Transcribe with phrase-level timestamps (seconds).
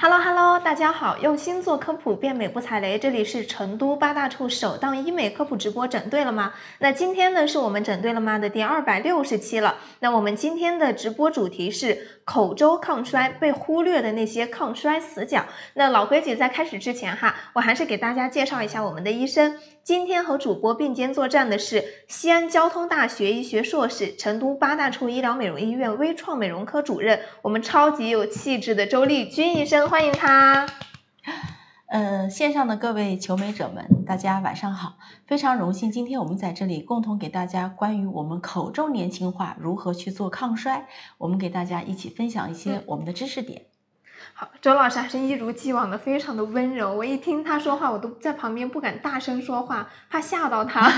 [0.00, 0.39] Hello，Hello。
[0.58, 2.98] 大家好，用心做科普，变美不踩雷。
[2.98, 6.52] 这里是成都八大处首档医美科普直播，整对了吗？
[6.80, 9.76] 那今天呢，是我们整对了吗的第二百六十期了。
[10.00, 15.46] 那我们今天的直播主题是口周抗衰被忽略的那些抗衰死角。
[15.74, 19.56] 那老规矩，在开始之前哈，我还是给大家介绍一下我们的医生。
[19.82, 30.39] 今天和主播并肩作战的是西安交通大学医学硕士、成都八大处医疗美容医院微创美容科主任，我们超级有气质的周丽君医生，欢迎他。
[31.86, 34.94] 呃，线上的各位求美者们，大家晚上好，
[35.26, 40.86] 非常荣幸今天我们在这里共同给大家关于我们口周年轻化如何去做抗衰，
[41.18, 43.62] 我们给大家一起分享一些我们的知识点。
[43.62, 43.69] 好，
[44.60, 46.94] 周老师还是一如既往的非常的温柔。
[46.94, 50.90] 我一听他说话，我都在旁边不敢大声说话，怕吓到他。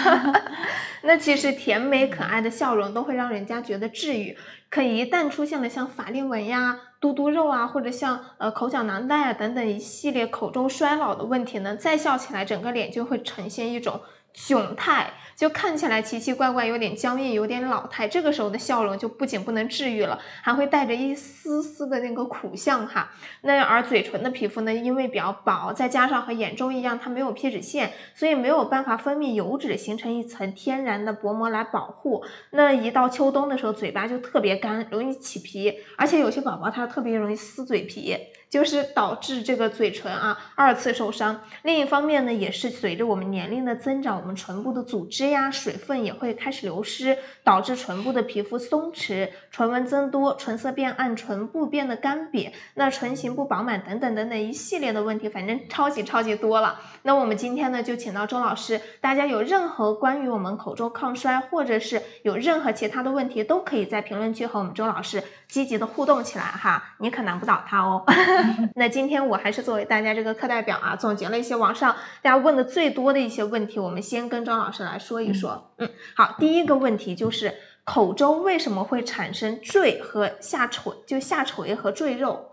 [1.02, 4.36] 那其实甜美可爱的笑容都会让人家觉得治愈。
[4.70, 14.00] 可一旦出现了像法令纹呀、嘟嘟肉啊，或者像呃口角囊袋啊等等一系列口中衰老的问题呢，再笑起来整个脸就会呈现一种
[14.34, 15.12] 窘态。
[15.34, 18.06] 就看起来奇奇怪怪，有点僵硬，有点老态。
[18.06, 23.10] 这个时候的笑容就不仅不能治愈了，还会带着一丝丝的那个苦相哈。
[23.40, 32.24] 那而嘴唇的皮肤呢，因为比较薄，再加上和眼周一样，它没有皮脂腺，所以没有办法分泌油脂，形成一层天然的薄膜来保护。
[32.50, 38.16] 那一到秋冬的时候，嘴巴就特别干，容易起皮，而且有些宝宝他特别容易撕嘴皮。
[38.52, 41.40] 就是导致这个嘴唇啊二次受伤。
[41.62, 56.78] 另一方面呢，也是随着我们年龄的增长，我们唇部的组织呀、水分也会开始流失，导致唇部的皮肤松弛、唇纹增多、唇色变暗、唇部变得干瘪，那唇形不饱满等等等等一系列的问题，反正超级超级多了。
[57.04, 65.22] 那我们今天呢，就请到周老师，大家有任何关于我们口周抗衰，或者是有任何其他的问题，都可以在评论区和我们周老师
[65.52, 68.02] 积极的互动起来哈，你可难不倒他哦。
[68.74, 75.74] 那今天我还是作为大家这个课代表啊，总结了一些网上大家问的最多的一些问题，我们先跟张老师来说一说。
[75.76, 77.54] 嗯，好，第一个问题就是
[77.84, 82.51] 口周为什么会产生赘和下垂，就下垂和赘肉？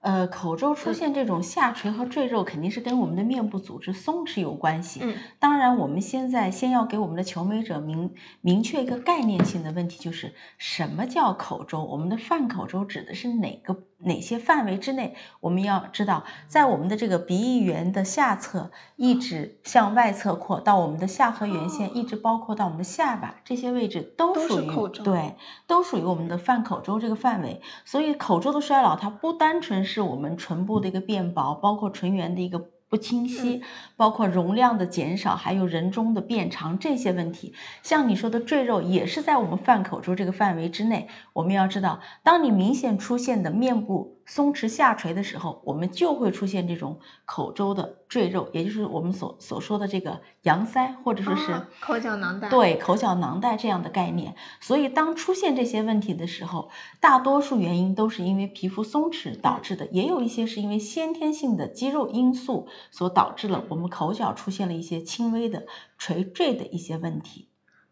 [0.00, 5.00] 呃，口周出现这种下垂和赘肉，肯定是跟我们的面部组织松弛有关系。
[5.02, 11.84] 嗯，当然，我们现在先要给我们的求美者明明确一个概念性的问题，就是什么叫口周？
[11.84, 13.87] 我们的泛口周指的是哪个？
[13.98, 15.14] 哪些范围之内？
[15.40, 25.36] 我们要知道，在我们的这个鼻翼缘的下侧，一直向外侧扩到我们的下颌缘线，一直包括到我们的下巴，这些位置都属于对，
[25.66, 27.60] 都属于我们的泛口周这个范围。
[27.84, 32.70] 所以，口周的衰老，它不单纯是我们唇部的一个变薄，包括唇缘的一个。
[32.88, 33.62] 不清晰，
[33.96, 41.08] 包括容量的减少，还有人中的变长这些问题，像你说的赘肉也是在我们饭口周这个范围之内。
[41.32, 44.17] 我们要知道，当你明显出现的面部。
[44.28, 52.50] 松弛下垂的时候，我们就会出现这种口周的赘肉，也就是我们所所说的这个羊腮，或者说是口角囊袋。
[52.50, 54.36] 对，口角囊袋这样的概念。
[54.60, 65.66] 所以，当出现这些问题的时候，大多数原因都是因为皮肤松弛导致的，也有一些是因为先天性的肌肉因素所导致了我们口角出现了一些轻微的
[65.96, 67.47] 垂坠的一些问题。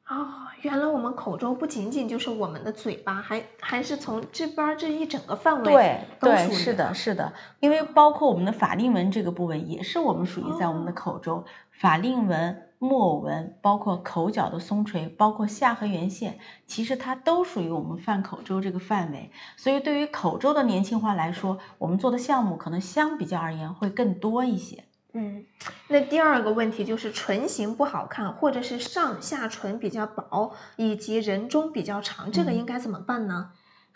[0.09, 16.39] 哦，原来我们口周不仅仅就是我们的嘴巴，还还是从这边这一整个范围对对是的，是的，因为包括我们的法令纹这个部位，也是我们属于在我们的口周，法令纹、木偶纹，包括口角的松垂，包括下颌缘线，
[16.69, 19.33] 其实它都属于我们泛口周这个范围。
[19.57, 24.85] 所以对于口周的年轻化来说，我们做的项目可能相比较而言会更多一些。
[25.19, 25.47] 嗯，
[25.89, 33.53] 那第二个问题就是唇形不好看，或者是上下唇比较薄，以及人中比较长，这个应该怎么办呢？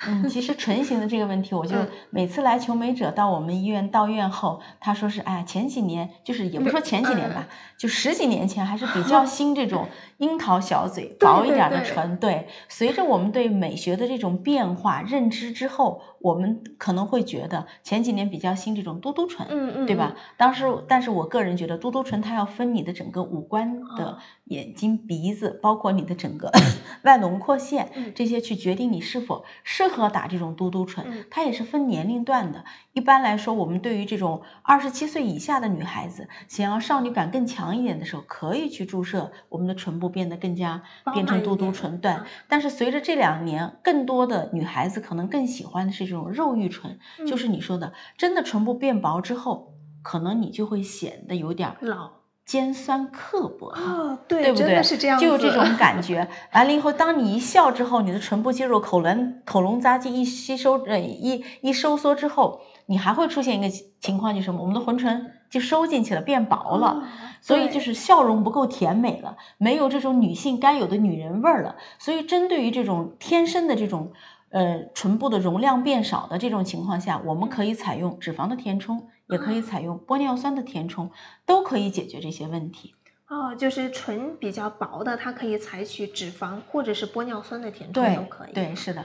[0.07, 1.77] 嗯，其实唇形的这个问题，我就
[2.09, 9.87] 每次来求美者到我们医院到院后，他说是哎，前几年就是也不说前几年吧，就十几年前还是比较兴这种
[10.17, 12.17] 樱桃小嘴薄一点的唇。
[12.17, 20.15] 对，随着我们对美学的这种变化认知之后，我们可能会觉得前几年比较兴这种嘟嘟唇，嗯嗯，对吧？
[20.37, 26.53] 当时，但是我个人觉得嘟嘟唇它要分你的整个五官的眼睛、鼻子，包括你的整个
[27.03, 29.81] 外轮廓线这些去决定你是否适。
[29.81, 32.67] 适合打这种嘟嘟唇，它也是分年龄段的。
[32.93, 40.83] 一般来说，我们对于这种二十七岁以下的女孩子，想要少女感更强一点的时候，可以去注射我们的唇部变得更加
[41.15, 42.25] 变成嘟嘟唇段。
[42.49, 46.99] 但是随着这两年，更多的女孩子可能更喜欢的是这种肉欲唇，
[47.29, 52.11] 就是你说的，真的唇部变薄之后，可能你就会显得有点老。
[52.47, 54.83] 尖酸刻薄啊，对不对？
[54.83, 56.27] 是这样，就有这种感觉。
[56.53, 62.61] 完了以后，当你一笑之后，你的唇部肌肉、口轮、口轮匝肌一吸收，呃，一一收缩之后。
[62.91, 63.69] 你还会出现一个
[64.01, 64.61] 情况，就是什么？
[64.63, 67.05] 我们的浑唇就收进去了，变薄了，
[67.41, 71.77] 所以就是笑容不够甜美了，没有这种女性该有的女人味儿了。
[72.01, 74.13] 所以针对于这种天生的这种
[74.49, 81.13] 呃唇部的容量变少的这种情况下，我们可以采用脂肪的填充，也可以采用玻尿酸的填充，
[81.47, 82.97] 都可以解决这些问题。
[83.29, 88.53] 哦，就是唇比较薄的，它可以采取脂肪或者是玻尿酸的填充都可以。
[88.53, 89.05] 对，是的。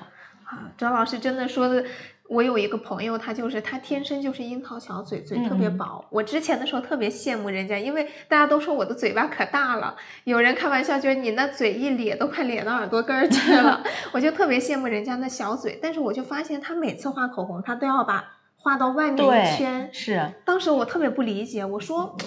[0.55, 1.83] 啊，张老师真的说的，
[2.29, 6.05] 我有一个朋友，他就是他天生就是樱桃小嘴，嘴特别薄。
[6.09, 15.77] 我之前的时候特别羡慕人家，因为大家都说我的嘴巴可大了，有人开玩笑觉得你那嘴一咧都快咧到耳朵根儿去了， 我就特别羡慕人家那小嘴。
[15.81, 18.34] 但是我就发现他每次画口红，他都要把。
[18.65, 20.33] 画到外面一圈，是。
[20.43, 22.17] 当时我特别不理解，我说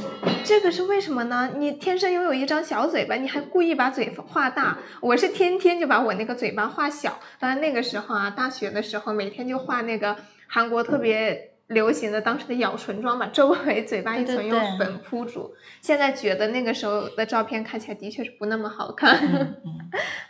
[0.45, 1.51] 这个是为什么呢？
[1.57, 4.79] 你天生拥有一张小嘴巴，你还故意把嘴画大。
[5.01, 7.19] 我是天天就把我那个嘴巴画小。
[7.41, 10.15] 当然那个时候啊，大学的时候每天就画那个
[10.47, 15.53] 韩国特别流行的当时的咬唇妆，把周围嘴巴一层用粉扑住。
[15.83, 19.57] 现在觉得那个时候的照片看起来的确是不那么好看。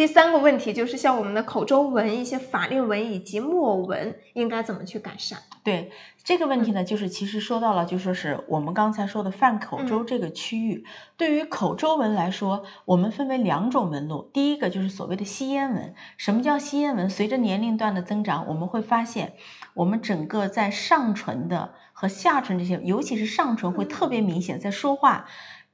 [0.00, 5.36] 第三个问题就是像我们的口周纹、一些法令纹以及木偶纹，应该怎么去改善？
[5.62, 5.92] 对
[6.24, 10.86] 这个问题呢，就是其实说到了，就说是我们刚才说的泛口周这个区域，
[11.18, 14.30] 对于口周纹来说，我们分为两种纹路。
[14.32, 15.94] 第一个就是所谓的吸烟纹。
[16.16, 17.10] 什么叫吸烟纹？
[17.10, 19.34] 随着年龄段的增长，我们会发现，
[19.74, 25.26] 我们整个在上唇的和下唇这些，尤其是上唇会特别明显，在说话。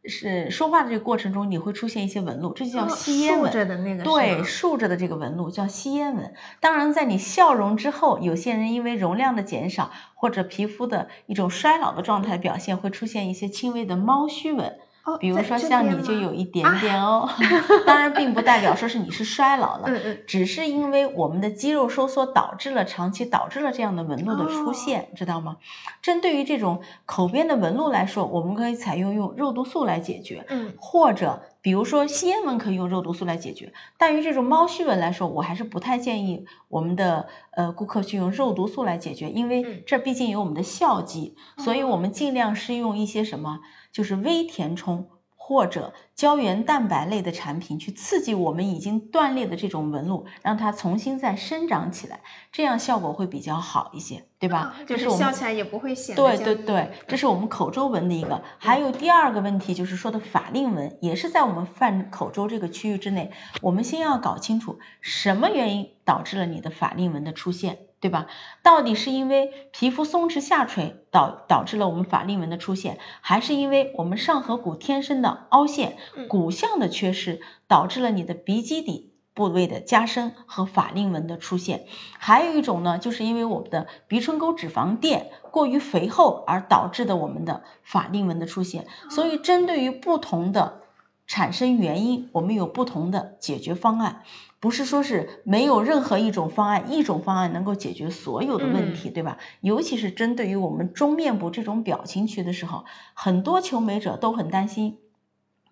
[0.09, 3.51] 是说话的这个过程中，你会出现一些纹路，这就叫吸烟纹。
[3.51, 6.35] 竖着的那个对，竖着的这个纹路叫吸烟纹。
[6.61, 14.79] 当然，在你笑容之后，有些人因为容量的减少或者皮肤的一种衰老的状态表现，会出现一些轻微的猫须纹。
[15.21, 17.29] 比如说像你就有一点点哦，
[17.87, 19.89] 当然并不代表说是你是衰老了，
[20.27, 25.59] 只是因为我们的肌肉收缩导致了长期导致了这样的纹路的出现，知道吗？
[26.03, 43.61] 针对于这种口边的纹路来说，我们可以采用用肉毒素来解决，嗯，或者比如说吸烟纹可以用肉毒素来解决，但于这种猫须纹来说，我还是不太建议我们的呃顾客去用肉毒素来解决，因为这毕竟有我们的笑肌，所以我们尽量是用一些什么。
[43.97, 52.21] 就是微填充或者胶原蛋白类的产品，去刺激我们已经断裂的这种纹路，让它重新再生长起来，
[52.53, 54.77] 这样效果会比较好一些，对吧？
[54.87, 56.15] 就是笑起来也不会显。
[56.15, 58.43] 对对对，这是我们口周纹的一个。
[58.59, 63.33] 还有第二个问题，就是说的法令纹，也是在我们泛口周这个区域之内。
[63.63, 67.86] 我们先要搞清楚什么原因导致了你的法令纹的出现。
[67.99, 68.27] 对吧？
[68.63, 75.97] 到底是因为皮肤松弛下垂导导致了我们法令纹的出现，还是因为我们上颌骨天生的凹陷、
[76.29, 81.87] 骨相的缺失导致了你的鼻基底部位的加深和法令纹的出现？
[82.19, 88.87] 还有一种呢，就是因为我们的鼻唇沟脂肪垫过于肥厚而导致的我们的法令纹的出现。
[89.11, 90.83] 所以，针对于不同的
[91.27, 94.23] 产生原因，我们有不同的解决方案。
[94.59, 99.39] 不是说是没有任何一种方案，一种方案能够解决所有的问题，对吧？
[99.61, 104.99] 尤其是针对于我们中面部这种表情区的时候，很多求美者都很担心，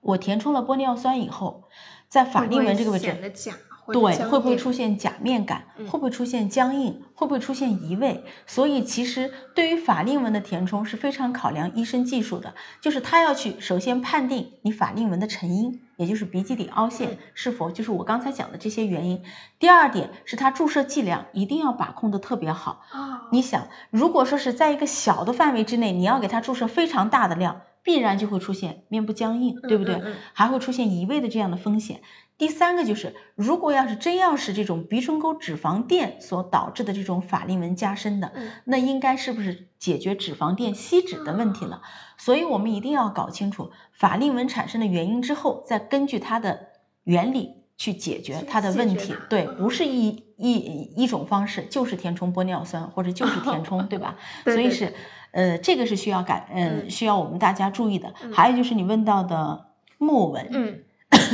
[0.01, 1.65] 我填充了玻尿酸以后，
[2.09, 3.17] 在法令纹这个位置。
[3.93, 5.65] 对，会不会出现假面感？
[5.77, 7.03] 会不会出现僵硬？
[7.15, 8.25] 会不会出现移位？
[8.47, 19.23] 所以其实对于法令纹的填充是非常考量医生技术的，就是他要去首先判定你法令纹的成因，也就是鼻基底凹陷是否就是我刚才讲的这些原因。
[19.58, 22.82] 第二点是他注射剂量一定要把控的特别好。
[23.31, 30.03] 你想，如果说是在一个小的范围之内，你要给他注射非常大的量，必然就会出现面部僵硬，对不对？
[30.32, 32.00] 还会出现移位的这样的风险。
[32.36, 38.32] 第三个就是，如果要是真要是这种鼻唇沟脂肪垫所导致的这种法令纹加深的，
[38.64, 41.82] 那应该是不是解决脂肪垫吸脂的问题了？
[42.17, 46.70] 所以我们一定要搞清楚法令纹产生的原因之后，再根据它的
[47.05, 49.14] 原理去解决它的问题。
[49.31, 50.55] 对，不是一一
[50.96, 54.17] 一种方式，就是填充玻尿酸或者就是填充，对吧？
[54.43, 54.93] 所以是，
[55.34, 58.14] 呃，这个是需要改，嗯，需要我们大家注意的。
[58.32, 59.67] 还有就是你问到的
[59.98, 60.81] 木纹，嗯。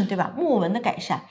[0.09, 0.33] 对吧？
[0.37, 1.23] 木纹的改善，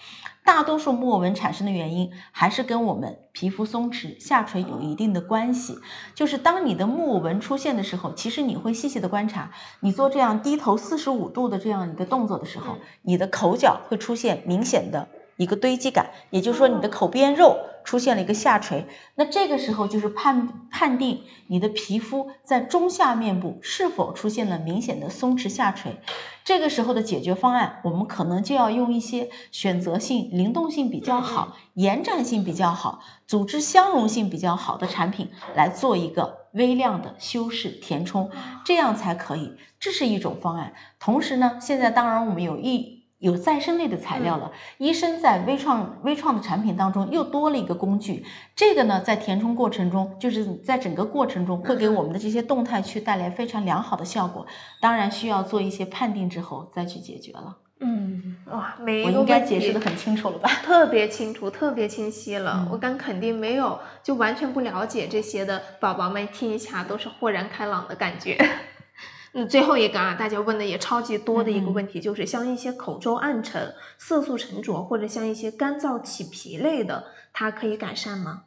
[0.44, 5.78] 大多数木纹产生的原因还是跟我们皮肤松弛下垂有一定的关系。
[6.16, 15.08] 就是当你的木纹出现的时候，其实你会细细的观察，你做这样低头四十五度的这样一个动作的时候，你的口角会出现明显的
[15.38, 17.58] 一个堆积感，也就是说你的口边肉。
[17.90, 26.00] 出现了一个下垂，那这个时候就是判判定你的皮肤在中下面部是否出现了明显的松弛下垂。
[26.44, 38.30] 这个时候的解决方案，我们可能就要用一些选择性、灵动性比较好、延展性比较好、组织相容性比较好的产品来做一个微量的修饰填充，
[38.64, 39.56] 这样才可以。
[39.80, 40.74] 这是一种方案。
[41.00, 48.26] 同时呢，现在当然我们有一有再生类的材料了，医生在微创微创的产品当中又多了一个工具。
[48.56, 54.48] 这个呢，在填充过程中，就是在整个过程中会给我们的这些动态区带来非常良好的效果。
[54.82, 57.58] 当然需要做一些判定之后再去解决了。
[57.82, 60.50] 嗯，哇，每一个我应该解释的很清楚了吧？
[60.64, 62.66] 特别清楚，特别清晰了。
[62.66, 68.38] 嗯我敢肯定，没有就完全不了解这些的宝宝们听一下都是豁然开朗的感觉。
[69.34, 78.44] 那最后一个啊，大家问的也超级多的一个嗯问题，就是像一些口周暗沉、色素沉着，或者像一些干燥起皮类的，它可以改善吗？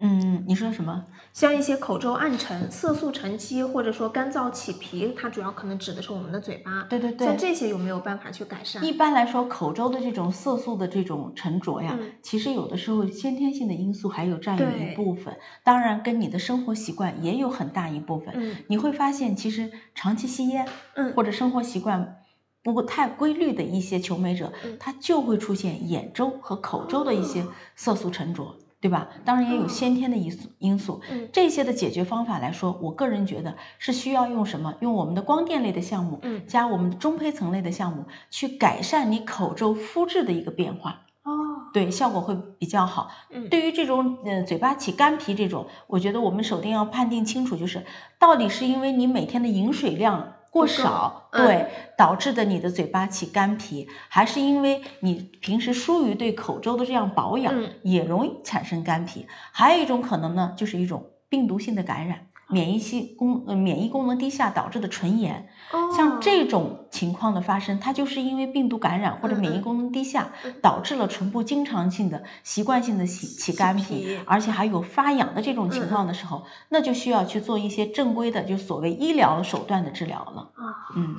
[0.00, 1.06] 嗯，你说什么？
[1.38, 6.82] 像一些口周暗沉、色素沉积，或者说干燥起皮，它主要可能指的是我们的嘴巴。
[6.90, 8.84] 对对对像，这些有没有办法去改善？
[8.84, 18.34] 一般来说，口周的这种色素的这种沉着呀，嗯其实有的时候先天性的因素还有占一部分，当然跟你的生活习惯也有很大一部分。
[18.36, 20.66] 嗯你会发现，其实长期吸烟
[20.96, 22.16] 嗯，或者生活习惯
[22.64, 28.56] 不太规律的一些求美者，嗯他就会出现眼周和口周的一些色素沉着。
[28.80, 29.08] 对吧？
[29.24, 34.74] 当然也有哦先天的因素因素，嗯这些的解决方法来说，我个人觉得是需要用什么？
[34.80, 41.32] 用我们的光电类的项目，嗯加我们的中胚层类的项目，去改善你口周肤质的一个变化，哦，
[41.72, 43.10] 对，效果会比较好。
[43.30, 47.84] 嗯对于这种呃嘴巴起干皮这种，我觉得我们首先要判定清楚，就是
[48.18, 59.26] 到底是因为你每天的饮水量过少，嗯对，导致的你的嘴巴起干皮，还是因为你平时疏于对口周的这样保养，嗯也容易产生干皮。
[59.52, 62.26] 还有一种可能呢，就是一种病毒性的感染。
[62.50, 70.54] 免疫系功呃免疫功能低下导致的唇炎，哦，像这种情况的发生，它就是因为病毒感染或者免疫功能低下，嗯。
[70.62, 80.50] 导致了唇部经常性的、习惯性的起起干皮皮，而且还有发痒的这种情况的时候，那就需要去做一些正规的，就所谓医疗手段的治疗了。
[80.54, 81.16] 啊，嗯，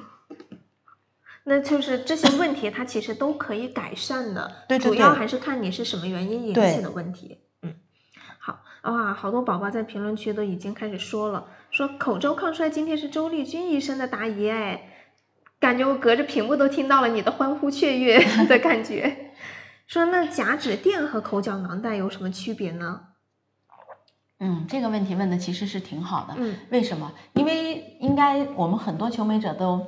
[1.43, 7.39] 那就是这些问题它其实都可以改善的，对对对主要还是看你是什么原因引起的问题。
[8.83, 14.81] 哇，好多宝宝在评论区都已经开始说了，说口周抗衰今天是周丽君医生的答疑哎，
[15.59, 19.31] 感觉我隔着屏幕都听到了你的欢呼雀跃 的感觉。
[19.87, 23.01] 说那假指垫和口角囊袋有什么区别呢？
[24.39, 26.35] 嗯，这个问题问的其实是挺好的。
[26.37, 27.11] 嗯为什么？
[27.33, 29.85] 因为应该我们很多求美者都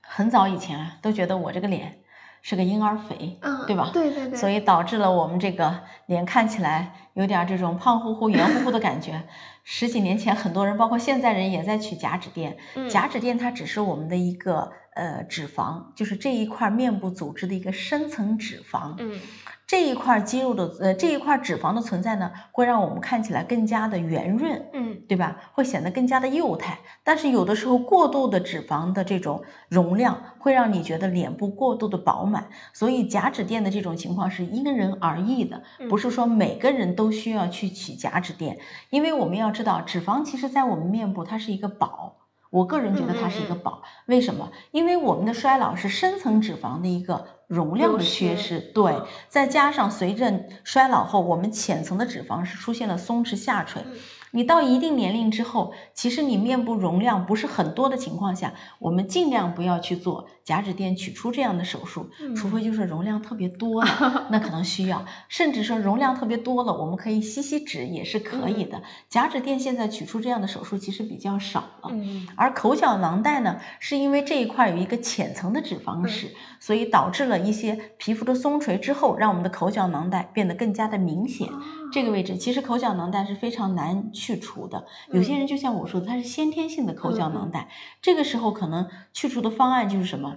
[0.00, 1.98] 很早以前啊，都觉得我这个脸
[2.40, 3.90] 是个婴儿肥，嗯，对吧？
[3.92, 9.22] 对对对，所以导致了我们这个脸看起来有点这种胖乎乎、圆乎乎的感觉。
[9.64, 12.58] 十几年前，很多人，包括现在人，也在取假脂垫。
[12.74, 18.94] 嗯假脂垫它只是我们的一个呃脂肪，就是这一块面部组织的一个深层脂肪。
[18.98, 19.18] 嗯
[19.66, 24.68] 这一块肌肉的呃这一块脂肪的存在呢，会让我们看起来更加的圆润。
[24.72, 25.36] 嗯对吧？
[25.52, 38.58] 会显得更加的幼态，但是有的时候过度的脂肪的这种容量会让你觉得脸部过度的饱满，所以假脂垫的这种情况是因人而异的，嗯不是说每个人都需要去取假脂垫，
[38.90, 42.15] 因为我们要知道，脂肪其实在我们面部它是一个宝。
[42.56, 44.50] 我个人觉得它是一个宝，为什么？
[44.70, 53.94] 因为我们的衰老是深层脂肪的一个容量的缺失失，对嗯，再加上随着衰老后，我们浅层的脂肪是出现了松弛下垂，嗯
[54.36, 68.82] 你到一定年龄之后，其实你面部容量不是很多的情况下，我们尽量不要去做假指垫取出这样的手术，除非就是容量特别多了，那可能需要，甚至说容量特别多了，我们可以吸吸脂也是可以的。
[69.08, 71.88] 假指垫现在取出这样的手术其实比较少了。
[71.90, 81.48] 嗯而口角囊袋呢，是因为这一块有一个浅层的脂肪石，所以导致了一些皮肤的松垂之后，让我们的口角囊袋变得更加的明显。
[81.86, 87.68] 哦这个位置其实口角囊袋是非常难去除的，有些人就像我说的，他是先天性的口角囊袋，
[88.02, 90.36] 这个时候可能去除的方案就是什么？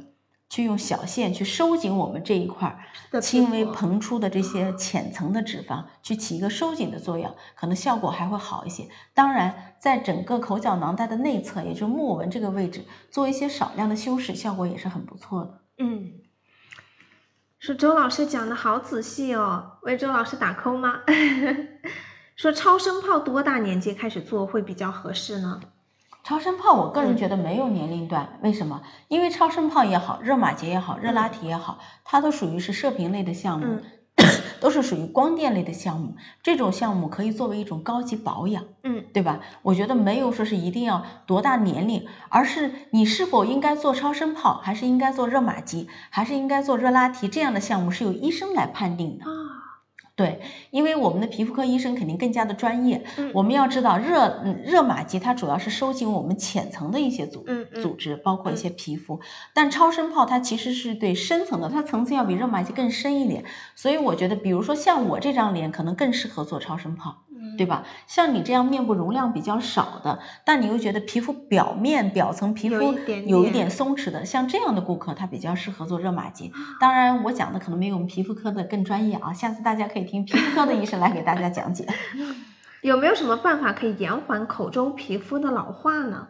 [0.51, 8.88] 去用小线去收紧我们这一块儿轻微膨出的这些浅层的脂肪，去起一个收紧的作用，可能效果还会好一些。
[9.13, 15.62] 当然，在整个口角囊袋的内侧，也就是木纹这个位置，做一些少量的修饰，效果也是很不错的。
[15.77, 16.13] 嗯，
[17.60, 21.01] 说周老师讲的好仔细哦，为周老师打 call 吗？
[22.38, 25.60] 说超声炮多大年纪开始做会比较合适呢？
[26.24, 28.82] 超声炮，我个人嗯觉得没有年龄段，为什么？
[29.10, 33.82] 因为超声炮也好，热玛吉也好，热拉提也好，它都属于是射频类的项目，
[34.60, 36.16] 都是属于光电类的项目。
[36.44, 39.39] 这种项目可以作为一种高级保养，嗯对吧？
[39.62, 49.25] 我觉得没有说是一定要多大年龄，而是你是否应该做超声炮，还是应该做热玛吉，还是应该做热拉提这样的项目，是由医生来判定的。
[49.25, 49.49] 啊，
[50.19, 53.05] 对，因为我们的皮肤科医生肯定更加的专业。
[53.15, 59.21] 嗯我们要知道热嗯热玛吉它主要是收紧我们浅层的一些组嗯嗯组织，包括一些皮肤。
[59.53, 63.45] 但超声炮它其实是对深层的，它层次要比热玛吉更深一点。
[63.75, 67.23] 所以我觉得，比如说像我这张脸，可能更适合做超声炮。
[67.58, 67.84] 对吧？
[68.08, 72.93] 像你这样面部容量比较少的，但你又觉得皮肤表面表层皮肤
[73.25, 76.51] 有一点松弛的，像这样的顾客，他比较适合做热玛吉。
[76.79, 81.88] 当然，我讲的可能没有我们皮肤科的更专业啊，下次大家可以听皮肤科的医生来给大家讲解。
[82.81, 86.27] 有没有什么办法可以延缓口中皮肤的老化呢？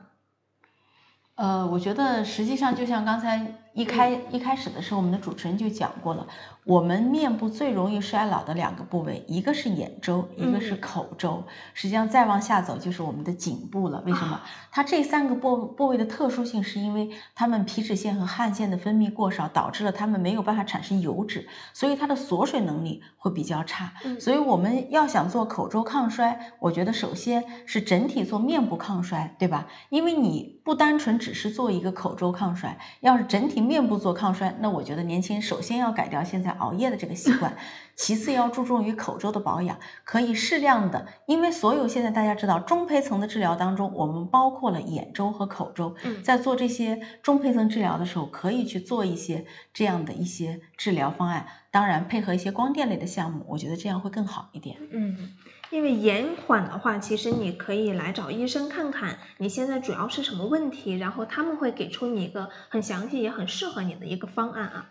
[1.35, 6.27] 呃，我觉得实际上就像刚才一开一开始的时候，我们的主持人就讲过了，
[6.69, 11.43] 我们面部最容易衰老的两个部位，一个是眼周，一个是嗯口周。
[11.73, 14.03] 实际上再往下走就是我们的颈部了。
[14.05, 14.39] 为什么？
[14.69, 23.93] 它这三个部部位的特殊性，是因为它们皮脂腺和汗腺的分泌过少，导致了它们没有办法产生油脂，所以它的锁水能力会比较差。
[24.05, 29.65] 嗯所以我们要想做口周抗衰，我觉得首先是整体做面部抗衰，对吧？
[29.89, 37.57] 因为你不单纯只是做一个口周抗衰，要是整体面部做抗衰，那我觉得年轻人首先要改掉现在熬夜的这个习惯，
[37.95, 54.77] 其次要注重于口周的保养，可以适量的，因为所有现在大家知道中胚层的治疗当中，我们包括了眼周和口周，嗯在做这些中胚层治疗的时候，可以去做一些这样的一些治疗方案，当然配合一些光电类的项目，我觉得这样会更好一点。
[54.91, 55.33] 嗯，
[55.71, 64.89] 因为延缓的话，其实你可以来找医生看看你现在主要是什么问题，然后他们会给出你一个很详细也很适合你的一个方案啊。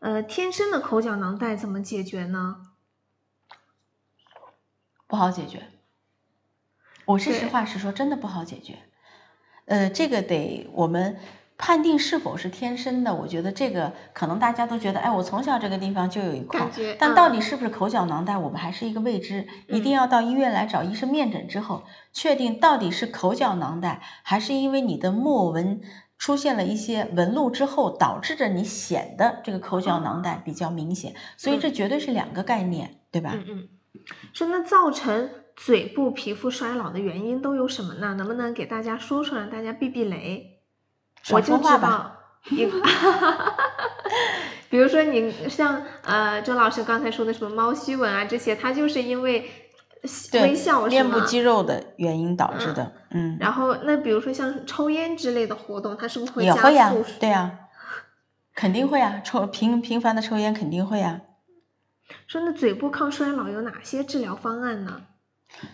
[0.00, 2.68] 说，呃，天生的口角囊袋怎么解决呢？
[5.06, 5.64] 不好解决。
[7.04, 8.78] 我是实话实说，真的不好解决。
[9.66, 11.18] 呃，这个得我们
[11.58, 25.82] 判定是否是天生的，我觉得这个可能大家都觉得，哎，我从小这个地方就有一块但到嗯底是不是口角囊袋，我们还是一个未知，一嗯定要到医院来找医生面诊之后，确定到底是口角囊袋，还是因为你的木偶纹。
[26.20, 33.32] 出现了一些纹路之后，导致着你显得这个口角囊袋比较明显，所以这绝对是两个概念，对吧？
[33.34, 33.68] 嗯嗯，
[34.34, 38.14] 说那造成嘴部皮肤衰老的原因都有什么呢？
[38.14, 40.60] 能不能给大家说出来大家避避雷？
[41.22, 41.88] 少我就知说话吧。
[41.88, 42.82] 道一个，
[44.68, 49.50] 比如说你像呃周老师刚才说的什么猫须纹啊这些，它就是因为对
[50.32, 51.08] 微笑是吗？
[51.08, 57.58] 面部肌肉的原因导致的，嗯，然后那比如说像抽烟之类的活动，它是不是会加也会呀速？，对呀，
[58.54, 61.20] 肯定会啊，抽频频繁的抽烟肯定会啊。
[62.26, 65.02] 说那嘴部抗衰老有哪些治疗方案呢？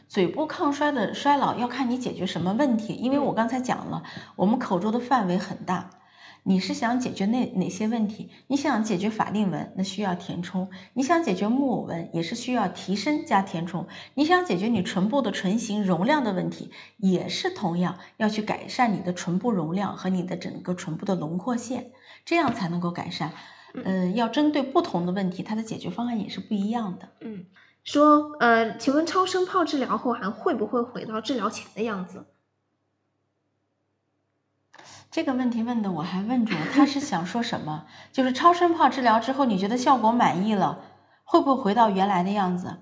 [0.09, 4.03] 嘴部抗衰的衰老要看你解决什么问题，因为我刚才讲了，
[4.35, 5.91] 我们口周的范围很大。
[6.49, 8.31] 你是想解决哪哪些问题？
[8.47, 21.91] 你想解决法令纹，那需要填充；你想解决木偶纹，也是需要提升加填充；你想解决你唇部的唇形容量的问题，也是同样要去改善你的唇部容量和你的整个唇部的轮廓线，
[22.25, 23.33] 这样才能够改善。
[23.75, 27.09] 嗯、要针对不同的问题，它的解决方案也是不一样的。
[27.21, 27.45] 嗯，
[27.83, 32.25] 说呃，请问超声炮治疗后还会不会回到治疗前的样子？
[35.17, 37.85] 这个问题问的我还问住了，他是想说什么？
[38.13, 40.81] 就是超声炮治疗之后，你觉得效果满意了，
[41.25, 42.77] 会不会回到原来的样子？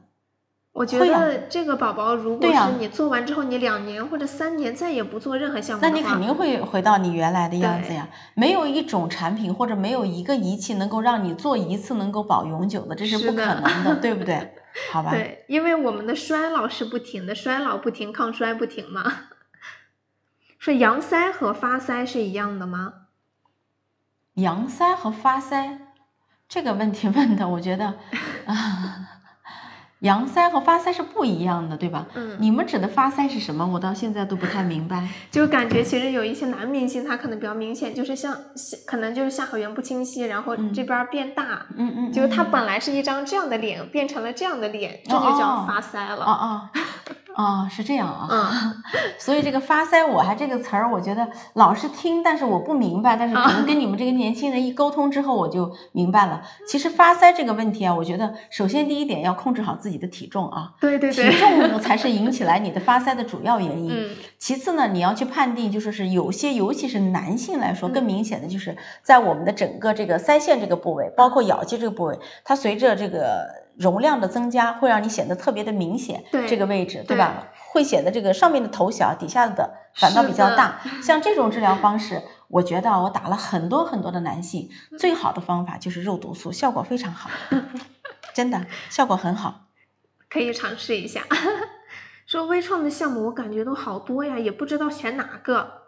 [0.72, 8.08] 我觉得这个宝宝，如果是你做完之后，你两年或者三年再也不做任何项目那你肯定会回到你原来的样子呀。
[8.34, 14.54] 没有一种产品或者没有一个仪器能够让你做一次能够保永久的，这是不可能的，对不对？
[14.90, 15.12] 好吧。
[15.12, 19.04] 对，因为我们的衰老是不停的，衰老不停，抗衰不停嘛。
[20.64, 23.08] 是阳腮和发腮是一样的吗？
[24.36, 25.78] 阳腮和发腮
[26.48, 27.98] 这个问题问的，我觉得
[28.46, 29.13] 啊，
[30.04, 32.06] 羊腮和发腮是不一样的，对吧？
[32.14, 33.66] 嗯你们指的发腮是什么？
[33.66, 35.08] 我到现在都不太明白。
[35.32, 46.24] 就感觉其实有一些男明星，他可能比较明显，就是像下可能就是下颌缘不清晰，然后嗯这边儿变大，嗯嗯，就是他嗯本来是一张这样的脸，变成了这样的脸，这就哦叫哦发腮了。
[46.24, 46.60] 哦哦
[47.36, 48.28] 哦，是这样啊。
[48.30, 48.82] 嗯，
[49.18, 53.16] 所以这个发腮，我还这个词儿，我觉得老是听，但是我不明白。
[53.16, 56.42] 但是可能跟你们这个年轻人一沟通之后，我就明白了。
[56.68, 63.90] 其实发腮这个问题啊，我觉得首先第一点要控制好自己的体重啊，体对对体，重才是引起来你的发腮的主要原因。
[63.92, 73.46] 嗯其次呢，你要去判定，就说是有些，尤其是男性来说，嗯更明显的就是在我们的整个这个腮腺这个部位，包括咬肌这个部位，它随着这个
[73.78, 76.24] 容量的增加，会让你显得特别的明显。
[76.30, 77.48] 对这个位置，对对吧？
[77.72, 80.80] 会显得这个上面的头小，底下的反倒比较大。
[81.02, 87.30] 像这种治疗方式，我觉得啊我打了很多很多的男性，最好的方法就是肉毒素，效果非常好。
[88.34, 89.63] 真的效果很好。
[90.34, 91.24] 可以尝试一下。
[92.26, 95.83] 说微创的项目我感觉都好多呀，也不知道选哪个。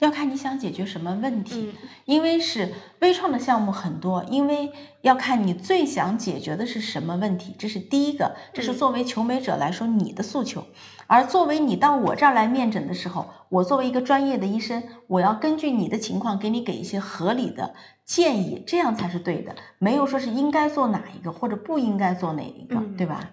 [0.00, 10.64] 要看你想解决什么问题，嗯因为是微创的项目很多，因为要看你最想解决的是什么问题，这是第一个，这是嗯作为求美者来说你的诉求。
[11.08, 23.30] 而作为你到我这儿来面诊的时候，我作为一个专业的医生，我要根据你的情况给你给一些合理的建议，这样才是对的，没有说是应该做哪一个或者不应该做哪一个，嗯对吧？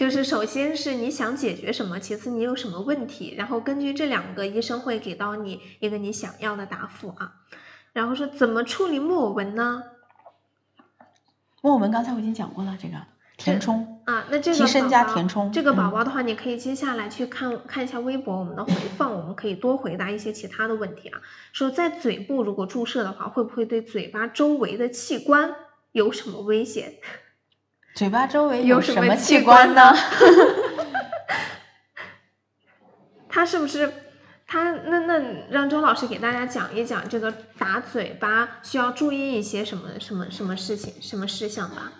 [0.00, 7.34] 就是首先是你想解决什么，其次你有什么问题，然后根据这两个，医生会给到你一个你想要的答复啊。
[7.92, 9.82] 然后说怎么处理木偶纹呢？
[11.60, 12.94] 木偶纹刚才我已经讲过了，这个
[13.36, 21.20] 填充，啊，那这个提升加填充这个宝嗯宝的话，你可以接下来去看看一下微博我们的回放，我们可以多回答一些其他的问题啊。
[21.52, 25.54] 说在嘴部如果注射的话，会不会对嘴巴周围的器官
[25.92, 26.94] 有什么危险？
[27.94, 29.94] 嘴巴周围有什么器官呢？
[33.28, 33.92] 他是不是？
[34.46, 41.92] 他那那让周老师给大家讲一讲这个打嘴巴需要注意一些什么什么什么事情什么事项吧。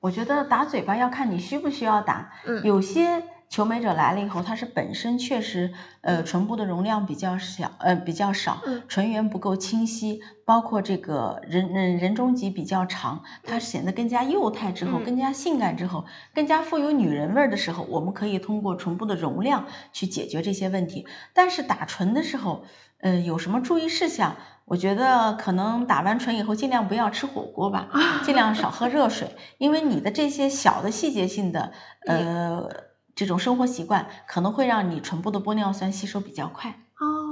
[0.00, 8.82] 我觉得打嘴巴要看你需不需要打，嗯有些求美者来了以后，他是本身确实呃唇部的容量比较小，呃比较少，嗯。
[8.88, 15.04] 唇缘不够清晰，包括这个人人人中脊比较长，它显得更加幼态之后，嗯。
[15.04, 21.06] 更加性感之后，更加富有女人味儿的时候，我们可以通过唇部的容量去解决这些问题。
[21.32, 22.64] 但是打唇的时候，
[23.00, 24.36] 呃有什么注意事项？
[24.66, 27.88] 我觉得可能打完唇以后，尽量不要吃火锅吧，
[28.22, 31.72] 尽量少喝热水，因为你的这些小的细节性的
[32.06, 32.68] 呃
[33.18, 36.78] 这种生活习惯，可能会让你唇部的玻尿酸吸收比较快。
[36.96, 37.27] 哦，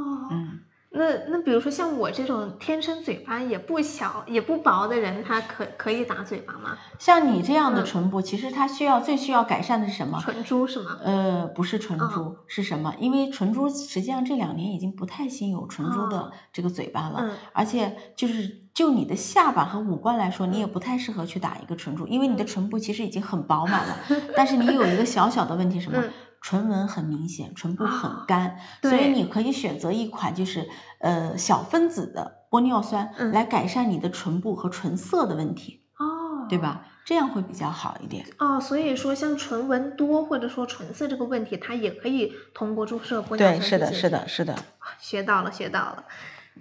[0.97, 6.77] 那那比如说像我这种天生嘴巴也不小也不薄的人，他可可以打嘴巴吗？
[6.99, 10.19] 像你这样的嗯唇部，其实它需要最需要改善的是什么？
[10.21, 10.99] 唇珠是吗？
[11.03, 12.95] 呃，不是唇哦珠，是什么？
[12.99, 23.97] 因为唇珠实际上这两年已经不太兴有唇珠哦的这个嘴巴了，嗯而且就是就你的下巴和五官来说，你也不太适合去打一个唇珠，因为你的唇部其实已经很饱满了，
[24.35, 25.99] 但是你有一个小小的问题，什么？
[26.01, 30.69] 嗯唇纹很明显，唇部很啊干，所以你可以选择一款就是
[31.01, 36.59] 呃小分子的玻尿酸嗯来改善你的唇部和唇色的问题，哦，对？
[36.59, 36.87] 吧？
[37.05, 38.27] 这样会比较好一点。
[38.39, 44.57] 哦，所以说像唇纹多或者说唇色这个问题，它也可以通过注射玻尿酸对，酸是的，是的，是的。
[44.99, 46.05] 学到了，学到了。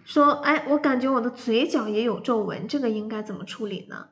[0.04, 4.08] 说，哎，我感觉我的嘴角也有皱纹，这个应该怎么处理呢？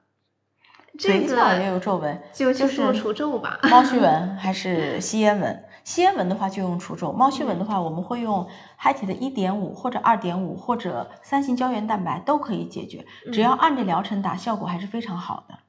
[0.97, 3.59] 这嘴角也有皱纹，就就是除皱吧。
[3.69, 5.65] 猫须纹还是吸烟纹？
[5.83, 15.59] 吸烟纹的话就用除皱，猫须纹的话我们会用嗨体的一点五或者二点五或者三型胶原蛋白都可以解决，只要嗯按着疗程打，效果还是非常好的。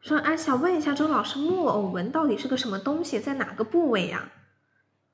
[0.00, 4.28] 说，哎，想问一下周老师，木偶纹到底是个什么东西，在哪个部位呀？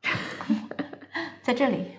[1.42, 1.96] 在这里，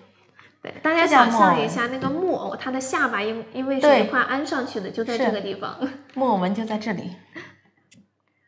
[0.66, 5.78] 对，大家想象一下，那个木偶，它的下巴因因为是对一块安上去的，就在这个地方。
[6.14, 7.12] 木偶纹就在这里，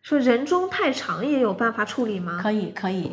[0.03, 2.41] 说人中太长也有办法处理吗？
[2.43, 3.13] 可以可以。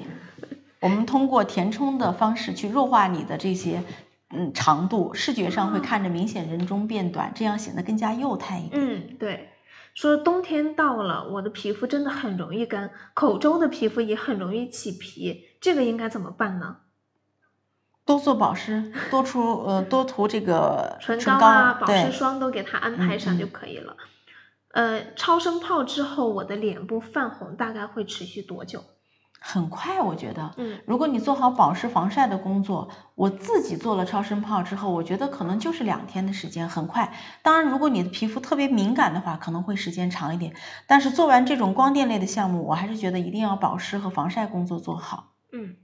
[0.79, 3.83] 我们通过填充的方式去弱化你的这些
[4.31, 8.81] 嗯长度，视觉上会看着明显人中变短，这样显得更加幼态一点。
[8.83, 9.49] 嗯，对。
[9.93, 16.77] 说冬天到了，我的皮肤真的很容易干，口周的皮肤也很容易起皮，这个应该怎么办呢？
[18.05, 23.97] 多做保湿，多出呃多涂这个 唇唇膏啊、保湿霜都给它安排上嗯就可以了。
[24.73, 28.83] 呃，超声炮之后，我的脸部泛红大概会持续多久？
[29.39, 30.51] 很快，我觉得。
[30.57, 37.13] 嗯如果你做好保湿防晒的工作，我自己做了超声炮之后，我觉得可能就是两天的时间，很快。
[37.41, 40.53] 当然，如果你的皮肤特别敏感的话，可能会时间长一点。
[40.87, 45.31] 但是做完这种光电类的项目，我还是觉得一定要保湿和防晒工作做好。
[45.53, 45.75] 嗯。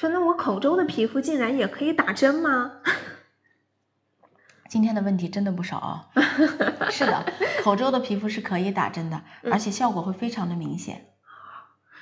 [0.00, 2.72] 说那我口周的皮肤竟然也可以打针吗？
[4.66, 6.08] 今天的问题真的不少啊。
[6.88, 7.22] 是的，
[7.62, 11.08] 口周的皮肤是可以打针的，嗯而且效果会非常的明显。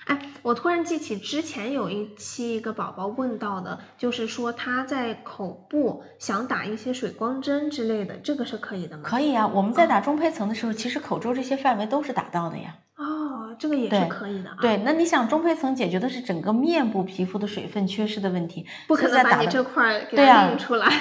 [0.04, 9.02] 哎，我突然记起之前有一期一个宝宝问到的，就是说他在口部想打一些水光针之类的，这个是可以的吗？
[9.04, 12.76] 可以啊，我们在打中胚层的时候，其实口周这些范围都是打到的呀。
[12.98, 14.56] 哦，这个也是可以的啊。
[14.60, 20.92] 对，那你想中胚层解决的是整个面部皮肤的水分缺失的问题，不可能把你这块儿给弄出来。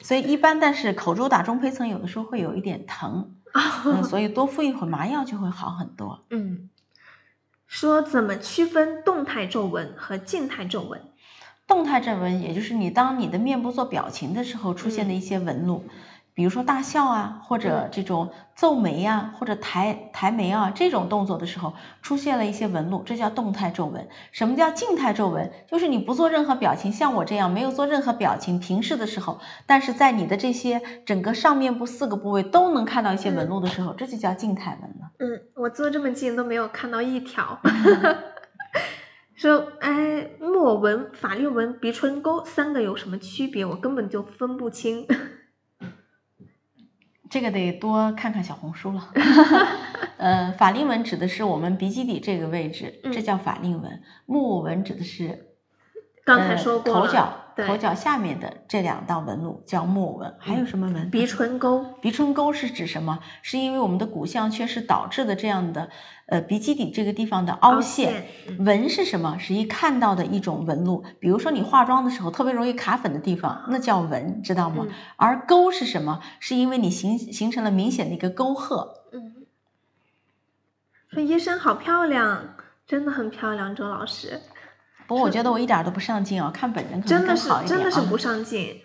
[0.00, 3.36] 所以一般，但是口周打中胚层有的时候会有一点疼，
[3.86, 6.26] 嗯，所以多敷一会儿麻药就会好很多。
[6.30, 6.68] 嗯，
[7.66, 11.00] 说怎么区分动态皱纹和静态皱纹？
[11.66, 15.84] 动态皱纹，也就是你当你的面部做表情的时候出现的嗯一些纹路。
[16.36, 21.72] 比如说大笑啊，或者嗯这种皱眉呀、或者抬抬眉啊这种动作的时候，
[22.02, 24.06] 出现了一些纹路，这叫动态皱纹。
[24.32, 25.50] 什么叫静态皱纹？
[25.66, 35.10] 就是你不做任何表情，像我这样没有做任何表情，平视的时候，但是在你的这些整个上面部四个部位都能看到一些纹路的时候，这就叫静态纹了。
[35.20, 37.58] 嗯，我坐这么近都没有看到一条。
[39.34, 43.64] 说，哎，木偶纹、法令纹、鼻唇沟三个有什么区别？
[43.64, 45.06] 我根本就分不清。
[47.30, 49.10] 这个得多看看小红书了。
[50.18, 55.48] 呃，法令纹指的是我们鼻基底这个位置，这嗯叫法令纹；木偶纹指的是
[56.24, 60.34] 刚才呃说过了头角对头角下面的这两道纹路叫木纹。
[60.38, 61.10] 还有什么纹？
[61.10, 63.18] 鼻唇沟，鼻唇沟是指什么？
[63.40, 65.88] 是因为我们的骨相缺失导致的这样的
[66.26, 68.26] 呃鼻基底这个地方的凹陷。
[68.48, 69.38] 嗯纹是什么？
[69.38, 74.86] 是一看到的一种纹路，比如说你化妆的时候特别容易卡粉的地方，那叫纹，知道吗？
[74.88, 76.20] 嗯而沟是什么？
[76.40, 79.02] 是因为你形形成了明显的一个沟壑。
[79.12, 79.46] 嗯，
[81.08, 84.40] 说医生好漂亮，真的很漂亮，周老师，
[85.06, 87.82] 不过我觉得我一点都不上镜啊，看本人可能真的是更好一点啊。
[87.82, 88.80] 真的是不上镜。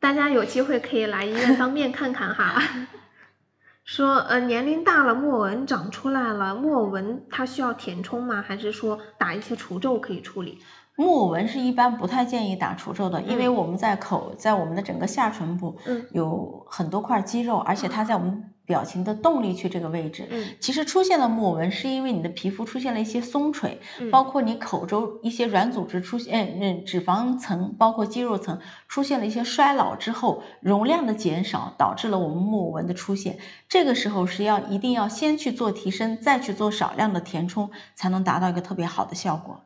[0.00, 2.62] 大家有机会可以来医院当面看看哈。
[3.84, 8.44] 说呃年龄大了，木偶纹长出来了，木偶纹它需要填充吗？
[8.46, 10.58] 还是说打一些除皱可以处理？
[11.00, 20.26] 木偶纹是一般不太建议打除皱的，因为嗯我们在口，在我们的整个下唇部嗯有很多块肌肉，而且它在我们表情的动力区这个位置。
[20.28, 28.58] 嗯其实出现了木偶纹，是因为你的皮肤出现了一些松垂，嗯包括你口周一些软组织出现，嗯，脂肪层，包括肌肉层
[28.88, 33.38] 出现了一些衰老之后，容量的减少，导致了我们木偶纹的出现。
[33.68, 39.60] 这个时候是要一定要先去做提升，再去做少量的填充，才能达到一个特别好的效果。